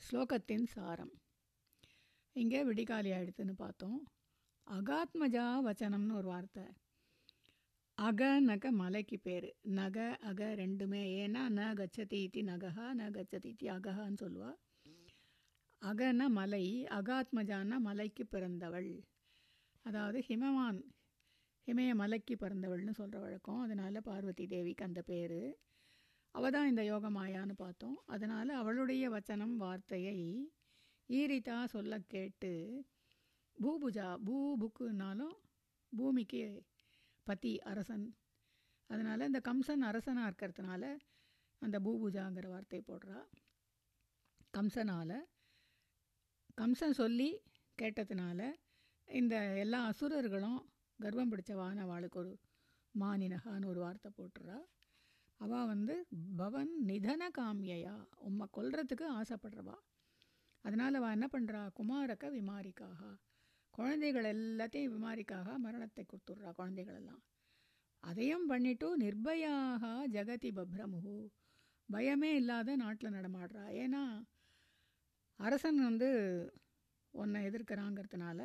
ஸ்லோகத்தின் 0.00 0.66
சாரம். 0.66 1.14
இங்கே 2.32 2.64
விடிகாலி 2.64 3.10
ஆயிடுத்துன்னு 3.12 3.54
பார்த்தோம். 3.56 3.98
அகாத்மஜா 4.66 5.46
வச்சனம்னு 5.66 6.14
ஒரு 6.14 6.28
வார்த்தை. 6.28 6.64
அக 7.98 8.40
நக 8.40 8.70
மலைக்கு 8.72 9.16
பேர். 9.18 9.46
நக 9.78 9.96
அக 10.20 10.40
ரெண்டுமே. 10.54 11.02
ஏன்னா 11.22 11.42
ந 11.48 11.60
கச்சதி 11.74 12.18
இத்தி 12.26 12.40
நகா 12.42 12.86
ந 12.94 13.04
கச்சதி 13.10 13.48
இத்தி 13.52 13.66
அகஹான்னு 13.68 14.18
சொல்லுவாள் 14.18 14.58
அகன 15.82 16.26
மலை 16.28 16.62
அகாத்மஜான 16.98 17.78
மலைக்கு 17.78 18.24
பிறந்தவள். 18.26 18.90
அதாவது 19.86 20.18
ஹிமவான் 20.28 20.80
ஹிமய 21.68 21.90
மலைக்கு 21.94 22.34
பிறந்தவள்னு 22.36 22.90
சொல்கிற 22.90 23.20
வழக்கம். 23.20 23.60
அதனால் 23.60 24.00
பார்வதி 24.02 24.46
தேவிக்கு 24.46 24.84
அந்த 24.84 25.02
பேர். 25.02 25.40
அவள் 26.34 26.50
தான் 26.50 26.68
இந்த 26.68 26.82
யோகமாயான்னு 26.82 27.56
பார்த்தோம். 27.56 27.96
அதனால் 28.06 28.52
அவளுடைய 28.52 29.04
வச்சனம் 29.10 29.56
வார்த்தையை 29.56 30.18
ஈரிதா 31.08 31.58
சொல்ல 31.66 31.98
கேட்டு 32.14 32.52
பூபுஜா 33.56 34.08
பூ 34.26 34.36
புக்குனாலும் 34.62 35.34
பூமிக்கு 35.92 36.40
பதி 37.24 37.58
அரசன். 37.58 38.16
அதனால் 38.90 39.20
இந்த 39.20 39.40
கம்சன் 39.44 39.80
அரசனாக 39.80 40.30
இருக்கிறதுனால 40.30 40.98
அந்த 41.58 41.80
பூபூஜாங்கிற 41.80 42.48
வார்த்தையை 42.48 42.84
போடுறா. 42.86 43.20
கம்சனால் 44.56 45.16
கம்சன் 46.60 46.98
சொல்லி 47.02 47.40
கேட்டதுனால 47.82 48.40
இந்த 49.08 49.56
எல்லா 49.56 49.84
அசுரர்களும் 49.84 50.60
கர்வம் 50.98 51.32
பிடிச்ச 51.32 51.52
அவளுக்கு 51.78 52.18
ஒரு 52.18 52.38
மானினகான்னு 53.00 53.66
ஒரு 53.66 53.80
வார்த்தை 53.80 54.10
போட்டுறா. 54.16 54.58
அவள் 55.40 55.66
வந்து 55.66 56.06
பவன் 56.36 56.70
நிதன 56.86 57.22
காமியையா? 57.38 57.94
உம்மை 58.18 58.46
கொல்றதுக்கு 58.56 59.06
ஆசைப்படுறவா? 59.10 59.76
அதனால் 60.64 60.94
அவள் 60.94 61.10
என்ன 61.10 61.26
பண்ணுறா 61.32 61.62
குமாரக்க 61.74 62.30
விமாரிக்காக. 62.30 63.00
குழந்தைகள் 63.74 64.26
எல்லாத்தையும் 64.34 64.94
விமாரிக்காக 64.96 65.56
மரணத்தை 65.58 66.02
கொடுத்துட்றா 66.06 66.50
குழந்தைகளெல்லாம். 66.58 67.22
அதையும் 68.02 68.50
பண்ணிவிட்டு 68.50 68.88
நிர்பயாக 68.96 70.06
ஜெகதி 70.06 70.50
பப்ரமுகு 70.58 71.16
பயமே 71.88 72.30
இல்லாத 72.40 72.76
நாட்டில் 72.76 73.16
நடமாடுறா. 73.16 73.64
ஏன்னா 73.82 74.02
அரசன் 75.36 75.80
வந்து 75.82 76.08
உன்னை 77.14 77.40
எதிர்க்கிறாங்கிறதுனால 77.48 78.40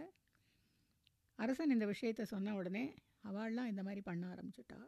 அரசன் 1.40 1.70
இந்த 1.70 1.86
விஷயத்த 1.86 2.22
சொன்ன 2.22 2.56
உடனே 2.56 2.86
அவள்லாம் 3.30 3.70
இந்த 3.72 3.82
மாதிரி 3.84 4.02
பண்ண 4.02 4.24
ஆரம்பிச்சிட்டா. 4.34 4.80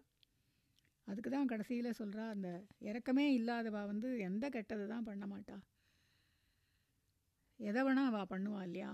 அதுக்கு 1.08 1.30
தான் 1.30 1.52
கடைசியில் 1.52 1.98
சொல்கிறா 2.00 2.26
அந்த 2.30 2.50
இறக்கமே 2.90 3.26
இல்லாதவா 3.40 3.82
வந்து 3.86 4.10
எந்த 4.20 4.46
கெட்டது 4.50 4.88
தான் 4.88 5.04
பண்ண 5.04 5.26
மாட்டா. 5.26 5.58
எதை 7.60 7.82
வேணால் 7.84 8.10
அவள் 8.10 8.32
பண்ணுவா 8.34 8.62
இல்லையா? 8.68 8.92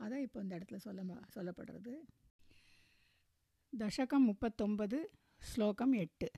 அதை 0.00 0.18
இப்போ 0.22 0.38
இந்த 0.40 0.52
இடத்துல 0.58 0.78
சொல்ல 0.78 1.00
சொல்லப்படுறது 1.36 1.94
தசகம் 3.72 4.26
முப்பத்தொன்பது 4.26 4.98
ஸ்லோகம் 5.42 5.94
எட்டு 5.98 6.28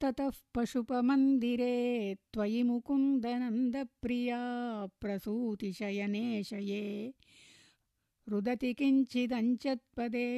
ततः 0.00 0.30
पशुपमन्दिरे 0.54 1.74
त्वयि 2.34 2.62
मुकुन्दनन्दप्रिया 2.62 4.40
प्रसूतिशयने 5.02 6.24
शये 6.42 6.82
रुदति 8.26 8.72
किञ्चिदञ्चत्पदे 8.74 10.28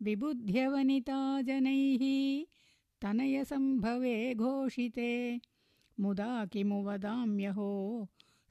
विबुध्यवनिता 0.00 1.18
जनैः 1.42 2.04
तनयसम्भवे 3.02 4.16
घोषिते 4.34 5.12
मुदा 5.98 6.30
किमु 6.52 6.80
वदाम्यहो 6.82 7.72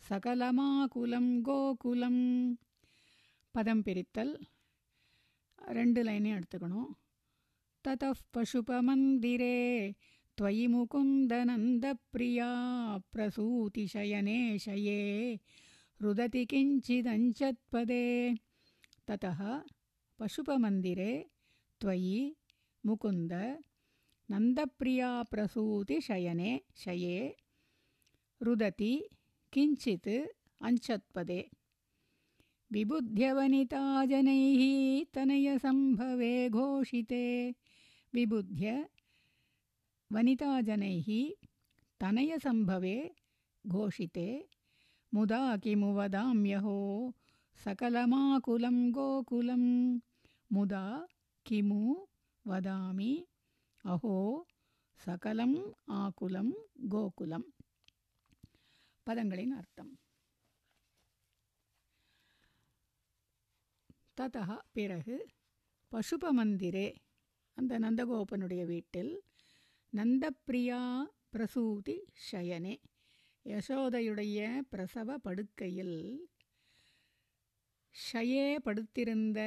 சகலமாகுலம் 0.03 1.33
கோகுலம் 1.43 2.23
பதம் 3.55 3.83
பிரித்தல் 3.87 4.33
ரெண்டு 5.77 6.01
லைனையும் 6.07 6.37
எடுத்துக்கணும் 6.39 6.91
ततः 7.85 8.19
पशुपमन्दिरे 8.33 9.55
त्वयि 10.37 10.65
मुकुन्दनन्दप्रिया 10.73 12.49
प्रसूतिशयने 13.13 14.37
शये 14.65 14.99
रुदति 15.99 16.43
किञ्चिदञ्चत्पदे 16.51 18.05
ततः 19.09 19.39
पशुपमन्दिरे 20.19 21.13
त्वयि 21.81 22.19
मुकुन्द 22.83 23.33
नन्दप्रिया 24.29 25.09
प्रसूतिशयने 25.31 26.51
शये 26.83 27.17
रुदति 28.41 28.93
किञ्चित् 29.53 30.09
अञ्चत्पदे 30.69 31.41
विबुध्यवनिताजनैः 32.72 34.60
तनयसम्भवे 35.14 36.48
घोषिते। 36.48 37.54
विबुध्य 38.14 38.88
वनिताजनैः 40.12 41.08
तनयसम्भवे 42.00 43.14
घोषिते। 43.66 44.48
मुदा 45.14 45.56
किमु 45.56 45.94
वदाम्यहो 45.94 47.14
सकलमाकुलं 47.64 48.90
गोकुलं। 48.90 49.64
मुदा 50.52 51.08
किमु 51.46 52.06
वदामि 52.46 53.26
अहो 53.84 54.46
सकलम् 55.04 55.56
आकुलं 55.90 56.50
गोकुलं। 56.88 57.42
पदङ्गलिनार्थम् 59.06 60.05
ததா 64.18 64.56
பிறகு 64.72 65.16
பசுபமந்திரே 65.92 66.88
அந்த 67.56 67.74
நந்தகோபனுடைய 67.78 68.62
வீட்டில் 68.64 69.12
நந்தப்பிரியா 69.92 70.80
பிரசூதி 71.32 71.96
ஷயனே 72.26 72.74
யசோதையுடைய 73.46 74.38
பிரசவ 74.70 75.18
படுக்கையில் 75.18 75.98
ஷயே 77.94 78.46
படுத்திருந்த 78.58 79.40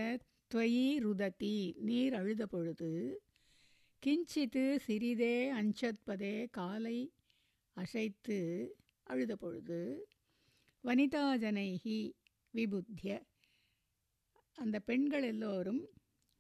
துவயி 0.51 0.86
ருததி 0.99 1.55
நீர் 1.79 2.13
அழுத 2.13 2.43
பொழுது 2.45 2.91
கிஞ்சித்து 4.03 4.63
சிறிதே 4.86 5.36
அஞ்சத்பதே 5.51 6.36
காலை 6.49 6.97
அசைத்து 7.77 8.38
அழுத 9.08 9.34
பொழுது 9.36 9.82
வனிதாஜனைகி 10.84 11.99
விபுத்திய 12.53 13.12
அந்த 14.60 14.78
பெண்கள் 14.80 15.24
எல்லோரும் 15.24 15.82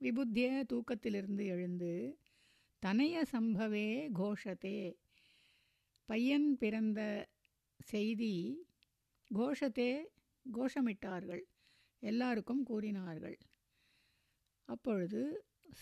விபுத்திய 0.01 0.49
தூக்கத்திலிருந்து 0.71 1.45
எழுந்து 1.45 1.93
தனைய 2.81 3.15
சம்பவே 3.31 3.89
கோஷத்தே 4.19 4.79
பையன் 6.09 6.47
பிறந்த 6.57 7.01
செய்தி 7.83 8.35
கோஷத்தே 9.31 9.91
கோஷமிட்டார்கள் 10.45 11.43
எல்லாருக்கும் 12.03 12.63
கூறினார்கள். 12.63 13.37
அப்பொழுது 14.69 15.21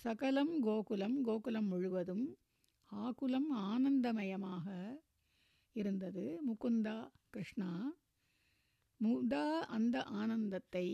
சகலம் 0.03 0.53
கோகுலம் 0.63 1.17
கோகுலம் 1.25 1.67
முழுவதும் 1.67 2.25
ஆகுலம் 2.91 3.49
ஆனந்தமயமாக 3.69 4.67
இருந்தது 5.75 6.25
முகுந்தா 6.47 6.97
கிருஷ்ணா. 7.29 7.71
முதா 9.01 9.45
அந்த 9.67 9.97
ஆனந்தத்தை 10.19 10.87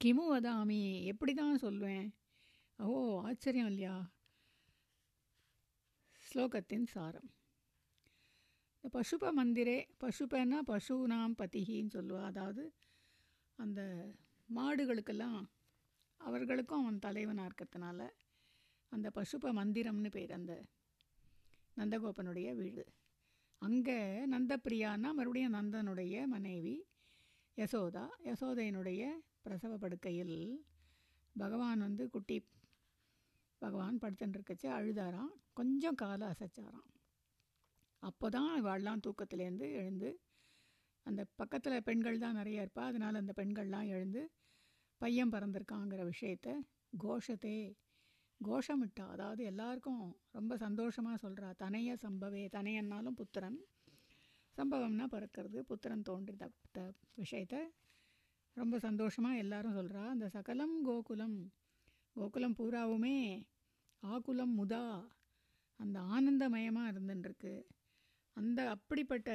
கிமு 0.00 0.22
வதாமி 0.32 1.04
எப்படி 1.04 1.32
தான் 1.34 1.58
சொல்வேன்? 1.58 2.06
ஓ 2.78 3.20
ஆச்சரியம் 3.20 3.66
இல்லையா? 3.66 3.96
ஸ்லோகத்தின் 6.22 6.86
சாரம். 6.86 7.30
இந்த 8.76 8.88
பசுப 8.96 9.32
மந்திரே 9.38 9.76
பசுபன்னா 10.02 10.58
பசுனாம் 10.72 11.34
பதிகின்னு 11.42 11.94
சொல்லுவா. 11.96 12.22
அதாவது 12.22 12.64
அந்த 13.58 13.80
மாடுகளுக்கெல்லாம் 14.48 15.40
அவர்களுக்கும் 16.20 16.82
அவன் 16.82 16.98
தலைவனாக 16.98 17.50
இருக்கிறதுனால 17.50 18.08
அந்த 18.88 19.10
பசுப 19.14 19.52
மந்திரம்னு 19.60 20.08
பேர் 20.08 20.32
அந்த 20.32 20.54
நந்தகோபனுடைய 21.76 22.54
வீடு. 22.54 22.84
அங்கே 23.58 24.00
நந்தப்பிரியான்னா 24.34 25.10
மறுபடியும் 25.18 25.54
நந்தனுடைய 25.54 26.26
மனைவி 26.26 26.76
யசோதா 27.58 28.06
யசோதையினுடைய 28.24 29.02
பிரசவ 29.44 29.76
படுக்கையில் 29.76 30.36
பகவான் 31.36 31.78
வந்து 31.78 32.10
குட்டி 32.10 32.36
பகவான் 33.58 34.00
படுத்துட்டுருக்கச்சு 34.00 34.68
அழுதாராம் 34.68 35.32
கொஞ்சம் 35.52 35.94
காலை 35.94 36.26
அசைச்சாராம். 36.28 36.88
அப்போ 38.02 38.28
தான் 38.28 38.62
இவாள்லாம் 38.62 39.02
தூக்கத்துலேருந்து 39.06 39.66
எழுந்து 39.72 40.10
அந்த 41.06 41.24
பக்கத்தில் 41.36 41.82
பெண்கள் 41.82 42.18
தான் 42.18 42.34
நிறைய 42.34 42.64
இருப்பா 42.64 42.82
அதனால் 42.82 43.14
அந்த 43.14 43.32
பெண்கள்லாம் 43.36 43.88
எழுந்து 43.88 44.22
பையன் 45.00 45.32
பிறந்திருக்காங்கிற 45.32 46.02
விஷயத்த 46.04 46.48
கோஷத்தே 46.98 47.58
கோஷமிட்டா 48.40 49.06
அதாவது 49.06 49.44
எல்லாருக்கும் 49.44 50.02
ரொம்ப 50.30 50.56
சந்தோஷமாக 50.56 51.28
சொல்கிறா 51.28 51.48
தனைய 51.58 51.96
சம்பவே 52.02 52.44
தனையன்னாலும் 52.52 53.18
புத்திரன் 53.18 53.58
சம்பவம்னா 54.58 55.06
பிறக்கிறது 55.10 55.60
புத்திரன் 55.60 56.02
தோன்றி 56.02 56.34
த 56.72 56.80
விஷயத்தை 57.14 57.60
ரொம்ப 58.56 58.78
சந்தோஷமாக 58.78 59.36
எல்லாரும் 59.36 59.76
சொல்கிறா 59.76 60.04
அந்த 60.06 60.28
சகலம் 60.28 60.82
கோகுலம் 60.84 61.38
கோகுலம் 62.16 62.56
பூராவுமே 62.58 63.46
ஆகுலம் 64.02 64.54
முதா 64.54 64.84
அந்த 65.76 66.00
ஆனந்தமயமாக 66.00 66.90
இருந்துட்டுருக்கு 66.92 67.54
அந்த 68.36 68.70
அப்படிப்பட்ட 68.70 69.30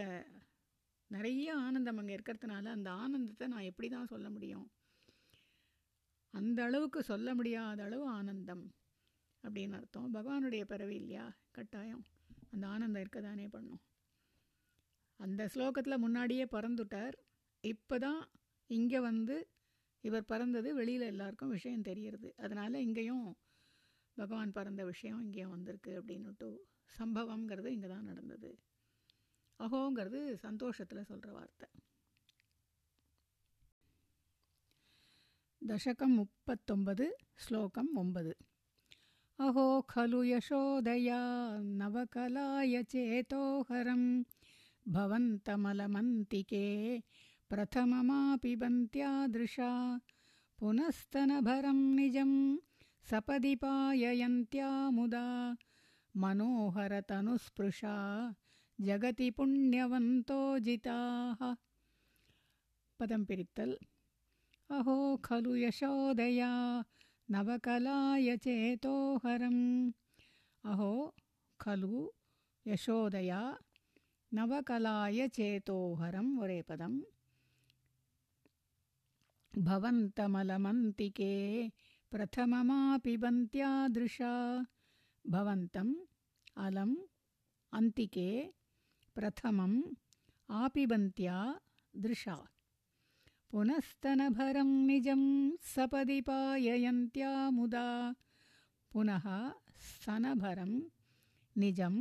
நிறைய 1.11 1.55
ஆனந்தம் 1.55 1.97
அங்கே 1.97 2.15
இருக்கிறதுனால 2.15 2.65
அந்த 2.65 2.91
ஆனந்தத்தை 2.91 3.47
நான் 3.47 3.63
எப்படி 3.63 3.89
தான் 3.89 4.07
சொல்ல 4.07 4.29
முடியும்? 4.29 4.71
அந்த 6.33 6.63
அளவுக்கு 6.63 7.03
சொல்ல 7.03 7.35
முடியாத 7.35 7.83
அளவு 7.83 8.05
ஆனந்தம் 8.09 8.73
அப்படின்னு 9.43 9.75
அர்த்தம். 9.75 10.13
பகவானுடைய 10.13 10.63
பிறவி 10.63 10.95
இல்லையா? 10.95 11.25
கட்டாயம். 11.51 12.03
அந்த 12.51 12.67
ஆனந்தம் 12.67 13.01
இருக்க 13.01 13.21
தானே 13.21 13.47
பண்ணும். 13.47 13.81
அந்த 15.19 15.49
ஸ்லோகத்தில் 15.53 15.97
முன்னாடியே 15.97 16.45
பறந்துட்டார். 16.45 17.15
இப்போ 17.63 17.97
தான் 17.97 18.21
இங்கே 18.70 19.00
வந்து 19.00 19.36
இவர் 20.04 20.28
பறந்தது 20.28 20.68
வெளியில் 20.74 21.10
எல்லாருக்கும் 21.10 21.54
விஷயம் 21.56 21.82
தெரிகிறது 21.82 22.28
அதனால் 22.38 22.82
இங்கேயும் 22.82 23.26
பகவான் 24.16 24.52
பறந்த 24.52 24.82
விஷயம் 24.84 25.20
இங்கேயும் 25.20 25.54
வந்திருக்கு 25.56 25.92
அப்படின்னுட்டு 26.00 26.48
சம்பவம்ங்கிறது 26.92 27.68
இங்கே 27.68 27.88
தான் 27.88 28.08
நடந்தது 28.10 28.50
அஹோங்கிறது 29.60 30.20
சந்தோஷத்தில் 30.38 31.08
சொல்கிற 31.10 31.30
வார்த்தை 31.32 31.68
दशकं 35.62 36.10
मुप्पत्तोम्बद् 36.10 37.02
श्लोकम् 37.38 37.88
ओम्बद् 37.98 38.30
अहो 39.38 39.64
खलु 39.82 40.22
यशोदया 40.22 41.18
नवकलाय 41.72 42.82
चेतोहरं 42.84 44.02
भवन्तमलमन्तिके 44.86 46.64
प्रथममापिबन्त्यादृशा 47.49 49.71
पुनस्तनभरं 50.59 51.79
निजं 51.95 52.31
सपदि 53.09 53.53
पाययन्त्या 53.63 54.69
मुदा। 54.97 55.27
मनोहरतनुस्पृशा 56.21 57.95
जगति 58.81 59.29
पुण्यवन्तो 59.37 60.39
जिताः 60.59 61.55
पदंपिरित्तल् 62.99 63.75
अहो 64.77 64.97
खलु 65.25 65.55
यशोदया 65.55 66.51
नवकलाय 67.31 68.37
चेतोहरम्। 68.37 69.91
अहो 70.71 70.93
खलु 71.61 72.09
यशोदया 72.67 73.41
नवकलाय 74.33 75.27
चेतोहरं 75.27 76.37
वरेपदम् 76.37 77.01
भवन्तमलमन्तिके 79.67 81.33
प्रथममापिबन्त्यादृशा 82.11 84.33
भवन्तम् 85.25 85.93
अलम् 86.65 86.95
अन्तिके 87.73 88.29
प्रथमम् 89.15 89.77
आपिबन्त्या 90.63 91.37
दृशा 91.93 92.35
पुनस्तनभरं 93.51 94.71
निजं 94.87 95.21
सपदि 95.73 96.19
पाययन्त्या 96.29 97.31
मुदा 97.57 97.87
पुनः 98.91 99.25
स्तनभरं 99.87 100.73
निजं 101.55 101.95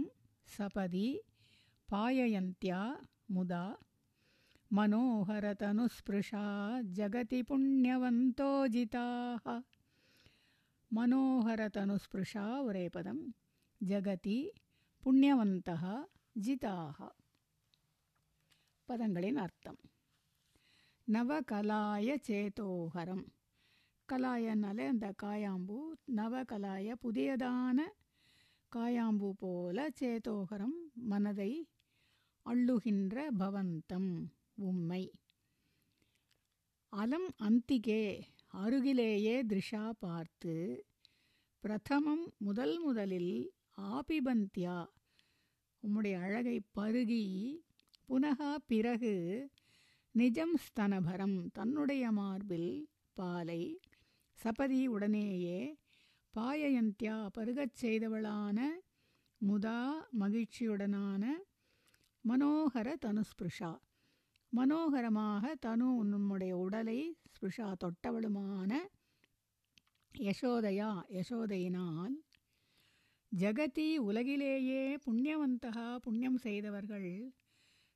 सपदि 0.57 1.07
पाययन्त्या 1.89 2.81
मुदा 3.37 3.65
मनोहरतनुस्पृशा 4.72 6.44
जगति 6.94 7.42
पुण्यवन्तो 7.42 8.50
जिताः 8.68 9.46
मनोहरतनुस्पृशा 10.92 12.44
ஒரே 12.68 12.86
பதம் 12.90 13.24
ஜகதி 13.82 14.38
புண்ணியவந்தः 15.04 15.84
ஜிதாக 16.46 16.98
பதங்களின் 18.90 19.40
அர்த்தம் 19.40 19.80
நவகலாய 21.08 22.16
சேதோஹரம் 22.28 23.26
கலாயனாலே 24.10 24.86
அந்த 24.86 25.08
காயாம்பூ 25.24 25.78
நவகலாய 26.16 26.96
புதியதான 27.04 27.80
காயாம்பூ 28.72 29.30
போல 29.42 29.88
சேதோகரம் 30.00 30.78
மனதை 31.12 31.52
அள்ளுகின்ற 32.46 33.16
பவந்தம் 33.40 34.12
உம்மை. 34.55 35.13
அலம் 36.89 37.29
அந்திகே 37.43 38.23
அருகிலேயே 38.47 39.43
திருஷா 39.43 39.91
பார்த்து 39.91 40.87
பிரதமம் 41.61 42.33
முதல் 42.39 42.79
முதலில் 42.79 43.53
ஆபிபந்தியா. 43.81 44.87
உம்முடைய 45.83 46.21
அழகை 46.21 46.61
பருகி 46.77 47.55
புனகா 48.09 48.55
பிறகு 48.67 49.49
நிஜம் 50.11 50.55
ஸ்தனபரம் 50.57 51.47
தன்னுடைய 51.53 52.11
மார்பில் 52.11 52.89
பாலை 53.13 53.81
சபதி 54.33 54.87
உடனேயே 54.87 55.77
பாயயந்தியா 56.37 57.29
பருகச் 57.39 57.77
செய்தவளான 57.81 58.67
முதா 59.37 60.09
மகிழ்ச்சியுடனான 60.21 61.27
மனோகர 62.29 62.95
தனுஸ்பிருஷா. 63.07 63.77
மனோகரமாக 64.55 65.55
தனு 65.61 65.87
உன்னுடைய 65.97 66.57
உடலை 66.57 66.99
ஸ்பிருஷா 67.33 67.69
தொட்டவளுமான 67.85 68.73
யசோதையா 70.15 70.91
யசோதையினால் 71.11 72.15
ஜகதி 73.33 73.87
உலகிலேயே 73.99 74.83
புண்ணியவந்தகா 75.07 75.87
புண்ணியம் 75.97 76.39
செய்தவர்கள் 76.39 77.09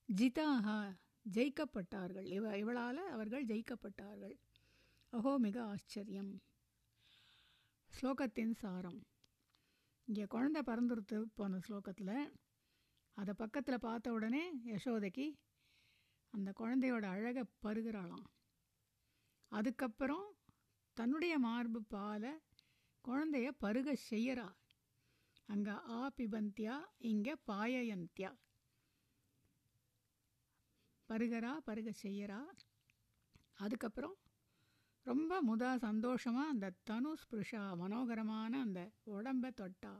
ஜிதாகா 0.08 0.78
ஜெயிக்கப்பட்டார்கள். 1.26 2.28
இவ 2.32 2.56
இவளால் 2.56 3.02
அவர்கள் 3.06 3.44
ஜெயிக்கப்பட்டார்கள். 3.46 4.34
அஹோ 5.12 5.32
மிக 5.36 5.56
ஆச்சரியம். 5.64 6.32
ஸ்லோகத்தின் 7.90 8.54
சாரம். 8.54 9.00
இங்கே 10.08 10.24
குழந்தை 10.26 10.60
பறந்துருத்து 10.62 11.18
போன 11.34 11.58
ஸ்லோகத்தில் 11.58 12.16
அதை 13.16 13.32
பக்கத்தில் 13.34 13.84
பார்த்த 13.86 14.12
உடனே 14.12 14.42
யசோதைக்கு 14.64 15.26
அந்த 16.34 16.52
குழந்தையோட 16.60 17.04
அழகை 17.06 17.44
பருகிறாளாம். 17.62 18.26
அதுக்கப்புறம் 19.52 20.26
தன்னுடைய 20.96 21.38
மார்பு 21.38 21.82
பாலை 21.82 22.32
குழந்தைய 23.04 23.48
பருக 23.60 23.96
செய்யறா. 24.10 24.48
அங்கே 25.48 25.70
ஆ 25.70 26.00
பிபந்தியா 26.16 26.76
இங்கே 26.98 27.34
பாயயந்தியா. 27.46 28.30
பருகரா 31.08 31.52
பருக 31.66 31.92
செய்யறா. 32.02 32.40
அதுக்கப்புறம் 33.54 34.16
ரொம்ப 35.06 35.42
முதா 35.42 35.70
சந்தோஷமாக 35.78 36.48
அந்த 36.48 36.74
தனு 36.84 37.12
ஸ்பிருஷா 37.22 37.62
மனோகரமான 37.74 38.52
அந்த 38.60 38.80
உடம்பை 39.04 39.50
தொட்டா. 39.50 39.92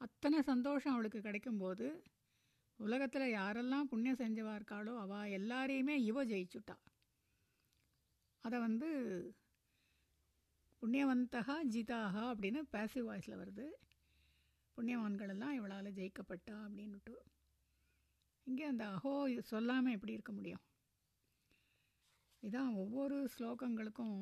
அத்தனை 0.00 0.42
சந்தோஷம் 0.42 0.92
அவளுக்கு 0.92 1.18
கிடைக்கும்போது 1.18 1.86
உலகத்தில் 2.80 3.34
யாரெல்லாம் 3.34 3.88
புண்ணியம் 3.90 4.20
செஞ்சவா 4.20 4.52
இருக்காளோ 4.54 4.92
அவள் 4.98 5.30
எல்லாரையுமே 5.30 5.96
இவ 5.96 6.24
ஜெயிச்சுட்டா. 6.24 6.76
அதை 8.40 8.60
வந்து 8.60 8.88
புண்ணியவந்தகா 10.82 11.56
ஜிதாகா 11.64 12.22
அப்படின்னு 12.32 12.60
பேசிவ் 12.72 13.08
வாய்ஸில் 13.08 13.40
வருது. 13.40 13.66
புண்ணியவான்கள் 14.76 15.28
எல்லாம் 15.28 15.54
இவளால் 15.54 15.96
ஜெயிக்கப்பட்டா 15.96 16.56
அப்படின்னுட்டு. 16.66 17.14
இங்கே 18.46 18.64
அந்த 18.64 18.84
அஹோ 18.88 19.12
சொல்லாமல் 19.40 19.92
எப்படி 19.92 20.12
இருக்க 20.12 20.32
முடியும்? 20.32 20.62
இதான் 22.42 22.74
ஒவ்வொரு 22.74 23.28
ஸ்லோகங்களுக்கும் 23.38 24.18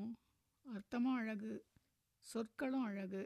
அர்த்தமும் 0.67 1.15
அழகு 1.15 1.67
சொற்களும் 2.21 2.83
அழகு. 2.83 3.23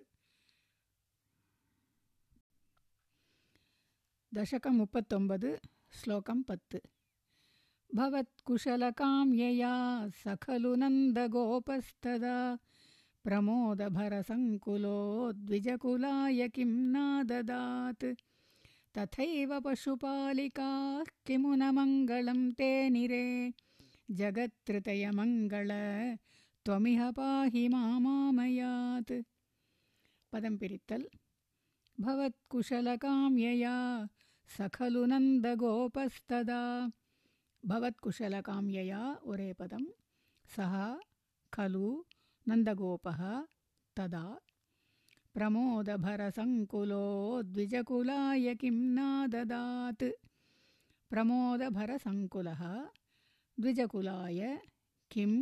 दशकं 4.35 4.71
मुप्पत्तोम्बद् 4.71 5.67
श्लोकं 5.93 6.43
पत्। 6.43 6.77
भवत्कुशलकाम्यया 7.95 10.09
स 10.09 10.37
खलु 10.43 10.75
नन्दगोपस्तदा 10.75 12.59
प्रमोदभरसङ्कुलो 13.25 15.33
द्विजकुलाय 15.33 16.49
किं 16.49 16.67
नाददात्? 16.67 18.15
तथैव 18.99 19.61
पशुपालिकाः 19.61 21.05
किमु 21.27 21.55
न 21.55 21.63
मङ्गलं 21.63 22.53
ते 22.53 22.91
निरे? 22.91 23.53
जगत्त्रतयमङ्गल 24.11 25.71
त्वमिह 26.65 27.11
पाहि 27.11 27.69
मामामयात्। 27.69 29.23
पदं 30.33 30.59
पिरित्तल्। 30.59 31.05
भवत्कुशलकाम्यया 32.01 34.09
स 34.55 34.69
खलु 34.75 35.07
नन्दगोपस्तदा। 35.07 36.63
भवत्कुशलकाम्यया 37.67 39.03
उरेपदं 39.25 39.85
सः 40.57 40.75
खलु 41.55 42.05
नन्दगोपः 42.49 43.21
तदा। 43.97 44.25
प्रमोदभरसङ्कुलो 45.35 47.05
द्विजकुलाय 47.43 48.55
किं 48.55 48.77
नाददात्? 48.97 50.05
प्रमोदभरसङ्कुलः 51.11 52.63
द्विजकुलाय 53.61 54.41
किं 55.11 55.33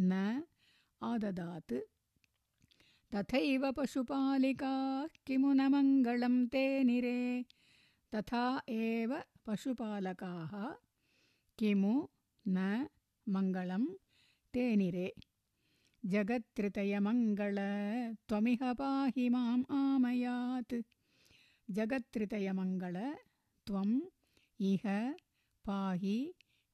न 0.00 0.42
आददात्? 1.02 1.74
तथैव 3.14 3.72
पशुपालिका 3.72 4.74
किमु 5.26 5.52
न 5.52 5.60
मङ्गलं 5.68 6.46
ते 6.46 6.84
निरे? 6.84 7.18
तथा 8.13 8.45
एव 8.77 9.11
पशुपालकाः 9.45 10.53
किमु 11.59 11.93
न 12.45 12.87
मङ्गलं 13.27 13.85
ते 14.53 14.65
निरे 14.75 15.07
जगत्त्रितयमङ्गल 16.03 17.59
त्वमिह 18.29 18.63
पाहि 18.73 19.27
माम् 19.29 19.69
आमयात् 19.75 20.75
ஜகத்ரிதயமங்கள 21.69 22.97
துவம் 23.67 23.97
இஹ 24.59 24.85
பாஹி 25.65 26.17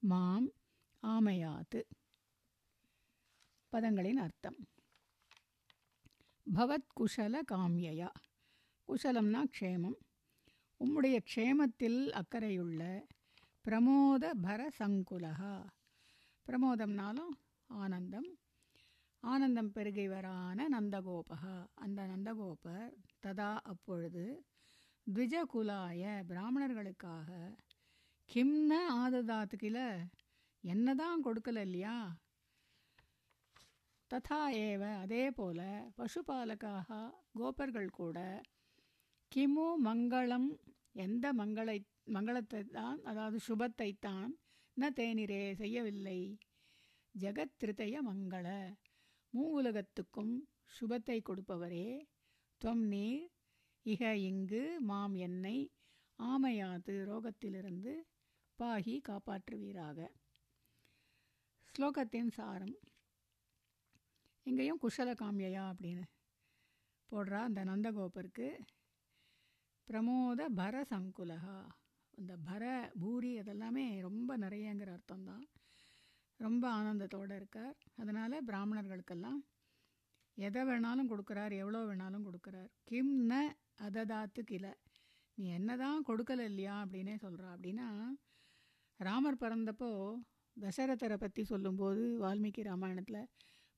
மாம் 0.03 0.47
ஆமயாத்து 1.03 1.81
பதங்களின் 3.73 4.19
அர்த்தம் 4.23 4.59
பவத் 6.47 6.89
குஷல 6.99 7.35
காமியயா 7.51 8.09
குஷலம்னா 8.89 9.41
க்ஷேமம் 9.55 9.97
உம்முடைய 10.80 11.16
க்ஷேமத்தில் 11.24 12.00
அக்கறையுள்ள 12.12 12.82
பிரமோத 13.64 14.30
பர 14.42 14.60
சங்குலகா 14.78 15.54
பிரமோதம்னாலும் 16.46 17.34
ஆனந்தம். 17.70 18.30
ஆனந்தம் 19.22 19.72
பெருகிவரான 19.74 20.66
நந்தகோபகா. 20.72 21.54
அந்த 21.74 22.06
நந்தகோபர் 22.06 22.90
ததா 23.22 23.56
அப்பொழுது 23.64 24.24
த்விஜகுலாய 25.06 26.02
பிராமணர்களுக்காக 26.28 27.30
கிம்ன 28.28 28.72
ஆததாத்துக்கில 29.02 29.78
என்னதான் 30.64 31.24
கொடுக்கல 31.24 31.60
இல்லையா? 31.60 31.96
ததா 34.10 34.40
ஏவ. 34.66 34.82
அதே 34.96 35.30
போல 35.30 35.60
பசுபாலக்காக 35.98 36.88
கோபர்கள் 37.32 37.90
கூட 37.90 38.18
கிமு 39.36 39.64
மங்களம் 39.84 40.48
எந்த 40.92 41.32
மங்களை 41.32 41.86
மங்களத்தை 42.06 42.68
தான் 42.68 43.02
அதாவது 43.02 43.38
சுபத்தைத்தான் 43.48 44.32
ந 44.76 44.90
தேனிரே 44.90 45.54
செய்யவில்லை. 45.54 46.38
ஜெகத் 47.14 47.64
மங்கள 48.02 48.74
மூ 49.34 49.40
உலகத்துக்கும் 49.40 50.48
சுபத்தை 50.80 51.22
கொடுப்பவரே 51.22 52.06
துவம் 52.60 52.84
நீர் 52.84 53.24
இக 53.86 54.12
இங்கு 54.12 54.80
மாம் 54.80 55.14
என்னை 55.14 55.70
ஆமையாது 56.18 56.94
ரோகத்திலிருந்து 57.10 57.94
பாகி 58.58 59.00
காப்பாற்றுவீராக. 59.08 60.08
ஸ்லோகத்தின் 61.74 62.30
சாரம். 62.30 62.76
இங்கேயும் 64.42 64.80
குஷல 64.82 65.10
காமியா 65.22 65.64
அப்படின்னு 65.72 66.06
போடுறா 67.12 67.40
அந்த 67.40 67.64
நந்தகோபருக்கு. 67.64 68.48
பிரமோத 69.88 70.42
பர 70.58 70.74
சங்குலகா 70.92 71.56
அந்த 72.18 72.32
பர 72.48 72.64
பூரி 73.02 73.30
அதெல்லாமே 73.40 73.84
ரொம்ப 74.06 74.30
நிறையங்கிற 74.44 74.90
அர்த்தம்தான். 74.96 75.44
ரொம்ப 76.40 76.64
ஆனந்தத்தோடு 76.78 77.34
இருக்கார். 77.40 77.76
அதனால் 78.00 78.44
பிராமணர்களுக்கெல்லாம் 78.48 79.40
எதை 80.38 80.62
வேணாலும் 80.68 81.10
கொடுக்குறார் 81.12 81.54
எவ்வளோ 81.62 81.80
வேணாலும் 81.88 82.26
கொடுக்குறார். 82.28 82.70
கிம் 82.90 83.14
ந 83.30 83.34
அததாத்து 83.86 84.42
கில 84.50 84.66
நீ 85.38 85.46
என்ன 85.58 85.70
தான் 85.82 86.04
கொடுக்கல 86.08 86.42
இல்லையா 86.50 86.74
அப்படின்னே 86.84 87.14
சொல்கிறா 87.24 87.48
அப்படின்னா 87.54 87.88
ராமர் 89.00 89.42
பிறந்தப்போ 89.42 89.88
தசரதரை 90.56 91.16
பற்றி 91.22 91.42
சொல்லும்போது 91.52 92.02
வால்மீகி 92.24 92.62
ராமாயணத்தில் 92.68 93.22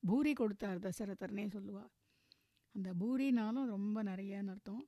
பூரி 0.02 0.32
கொடுத்தார் 0.40 0.82
தசரதர்னே 0.86 1.44
சொல்லுவாள் 1.54 1.92
அந்த 2.74 2.88
பூரினாலும் 3.00 3.70
ரொம்ப 3.74 3.98
நிறையான்னு 4.10 4.52
அர்த்தம். 4.54 4.84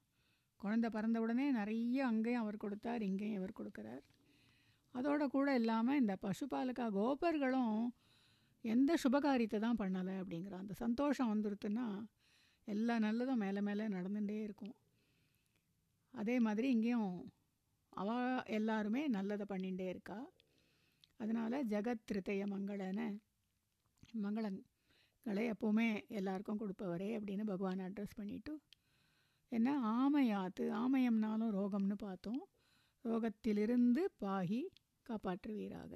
குழந்தை 0.62 0.88
பிறந்த 0.90 1.20
உடனே 1.20 1.46
நிறைய 1.50 2.06
அங்கேயும் 2.06 2.42
அவர் 2.42 2.56
கொடுத்தார் 2.56 3.02
இங்கேயும் 3.02 3.38
அவர் 3.40 3.58
கொடுக்குறார். 3.58 4.02
அதோட 4.94 5.22
கூட 5.26 5.48
இல்லாமல் 5.54 6.00
இந்த 6.02 6.14
பசுபாலக்கா 6.22 6.86
கோபர்களும் 6.98 7.78
எந்த 8.64 8.92
சுபகாரியத்தை 9.02 9.58
தான் 9.58 9.80
பண்ணலை 9.82 10.14
அப்படிங்கிற 10.22 10.54
அந்த 10.58 10.74
சந்தோஷம் 10.84 11.32
வந்துருத்துன்னா 11.34 11.86
எல்லா 12.68 12.94
நல்லதும் 12.98 13.42
மேலே 13.44 13.60
மேலே 13.60 13.84
நடந்துகிட்டே 13.88 14.38
இருக்கும். 14.42 14.74
அதே 16.14 16.36
மாதிரி 16.46 16.68
இங்கேயும் 16.70 17.12
அவ 17.92 18.10
எல்லாருமே 18.58 19.02
நல்லதை 19.08 19.44
பண்ணிகிட்டே 19.48 19.86
இருக்கா. 19.88 20.18
அதனால் 21.16 21.64
ஜெகத் 21.66 22.04
திருத்தய 22.04 22.42
மங்களன 22.46 23.06
மங்களங்களை 24.24 25.42
எப்போவுமே 25.52 25.86
எல்லாருக்கும் 26.18 26.60
கொடுப்பவரே 26.60 27.08
அப்படின்னு 27.18 27.44
பகவான் 27.44 27.82
அட்ரஸ் 27.86 28.18
பண்ணிவிட்டு 28.18 28.52
என்ன? 29.52 29.68
ஆமையாத்து. 29.96 30.64
ஆமயம்னாலும் 30.78 31.52
ரோகம்னு 31.52 31.96
பார்த்தோம். 31.98 32.42
ரோகத்திலிருந்து 33.04 34.02
பாகி 34.20 34.60
காப்பாற்றுவீராக. 35.02 35.92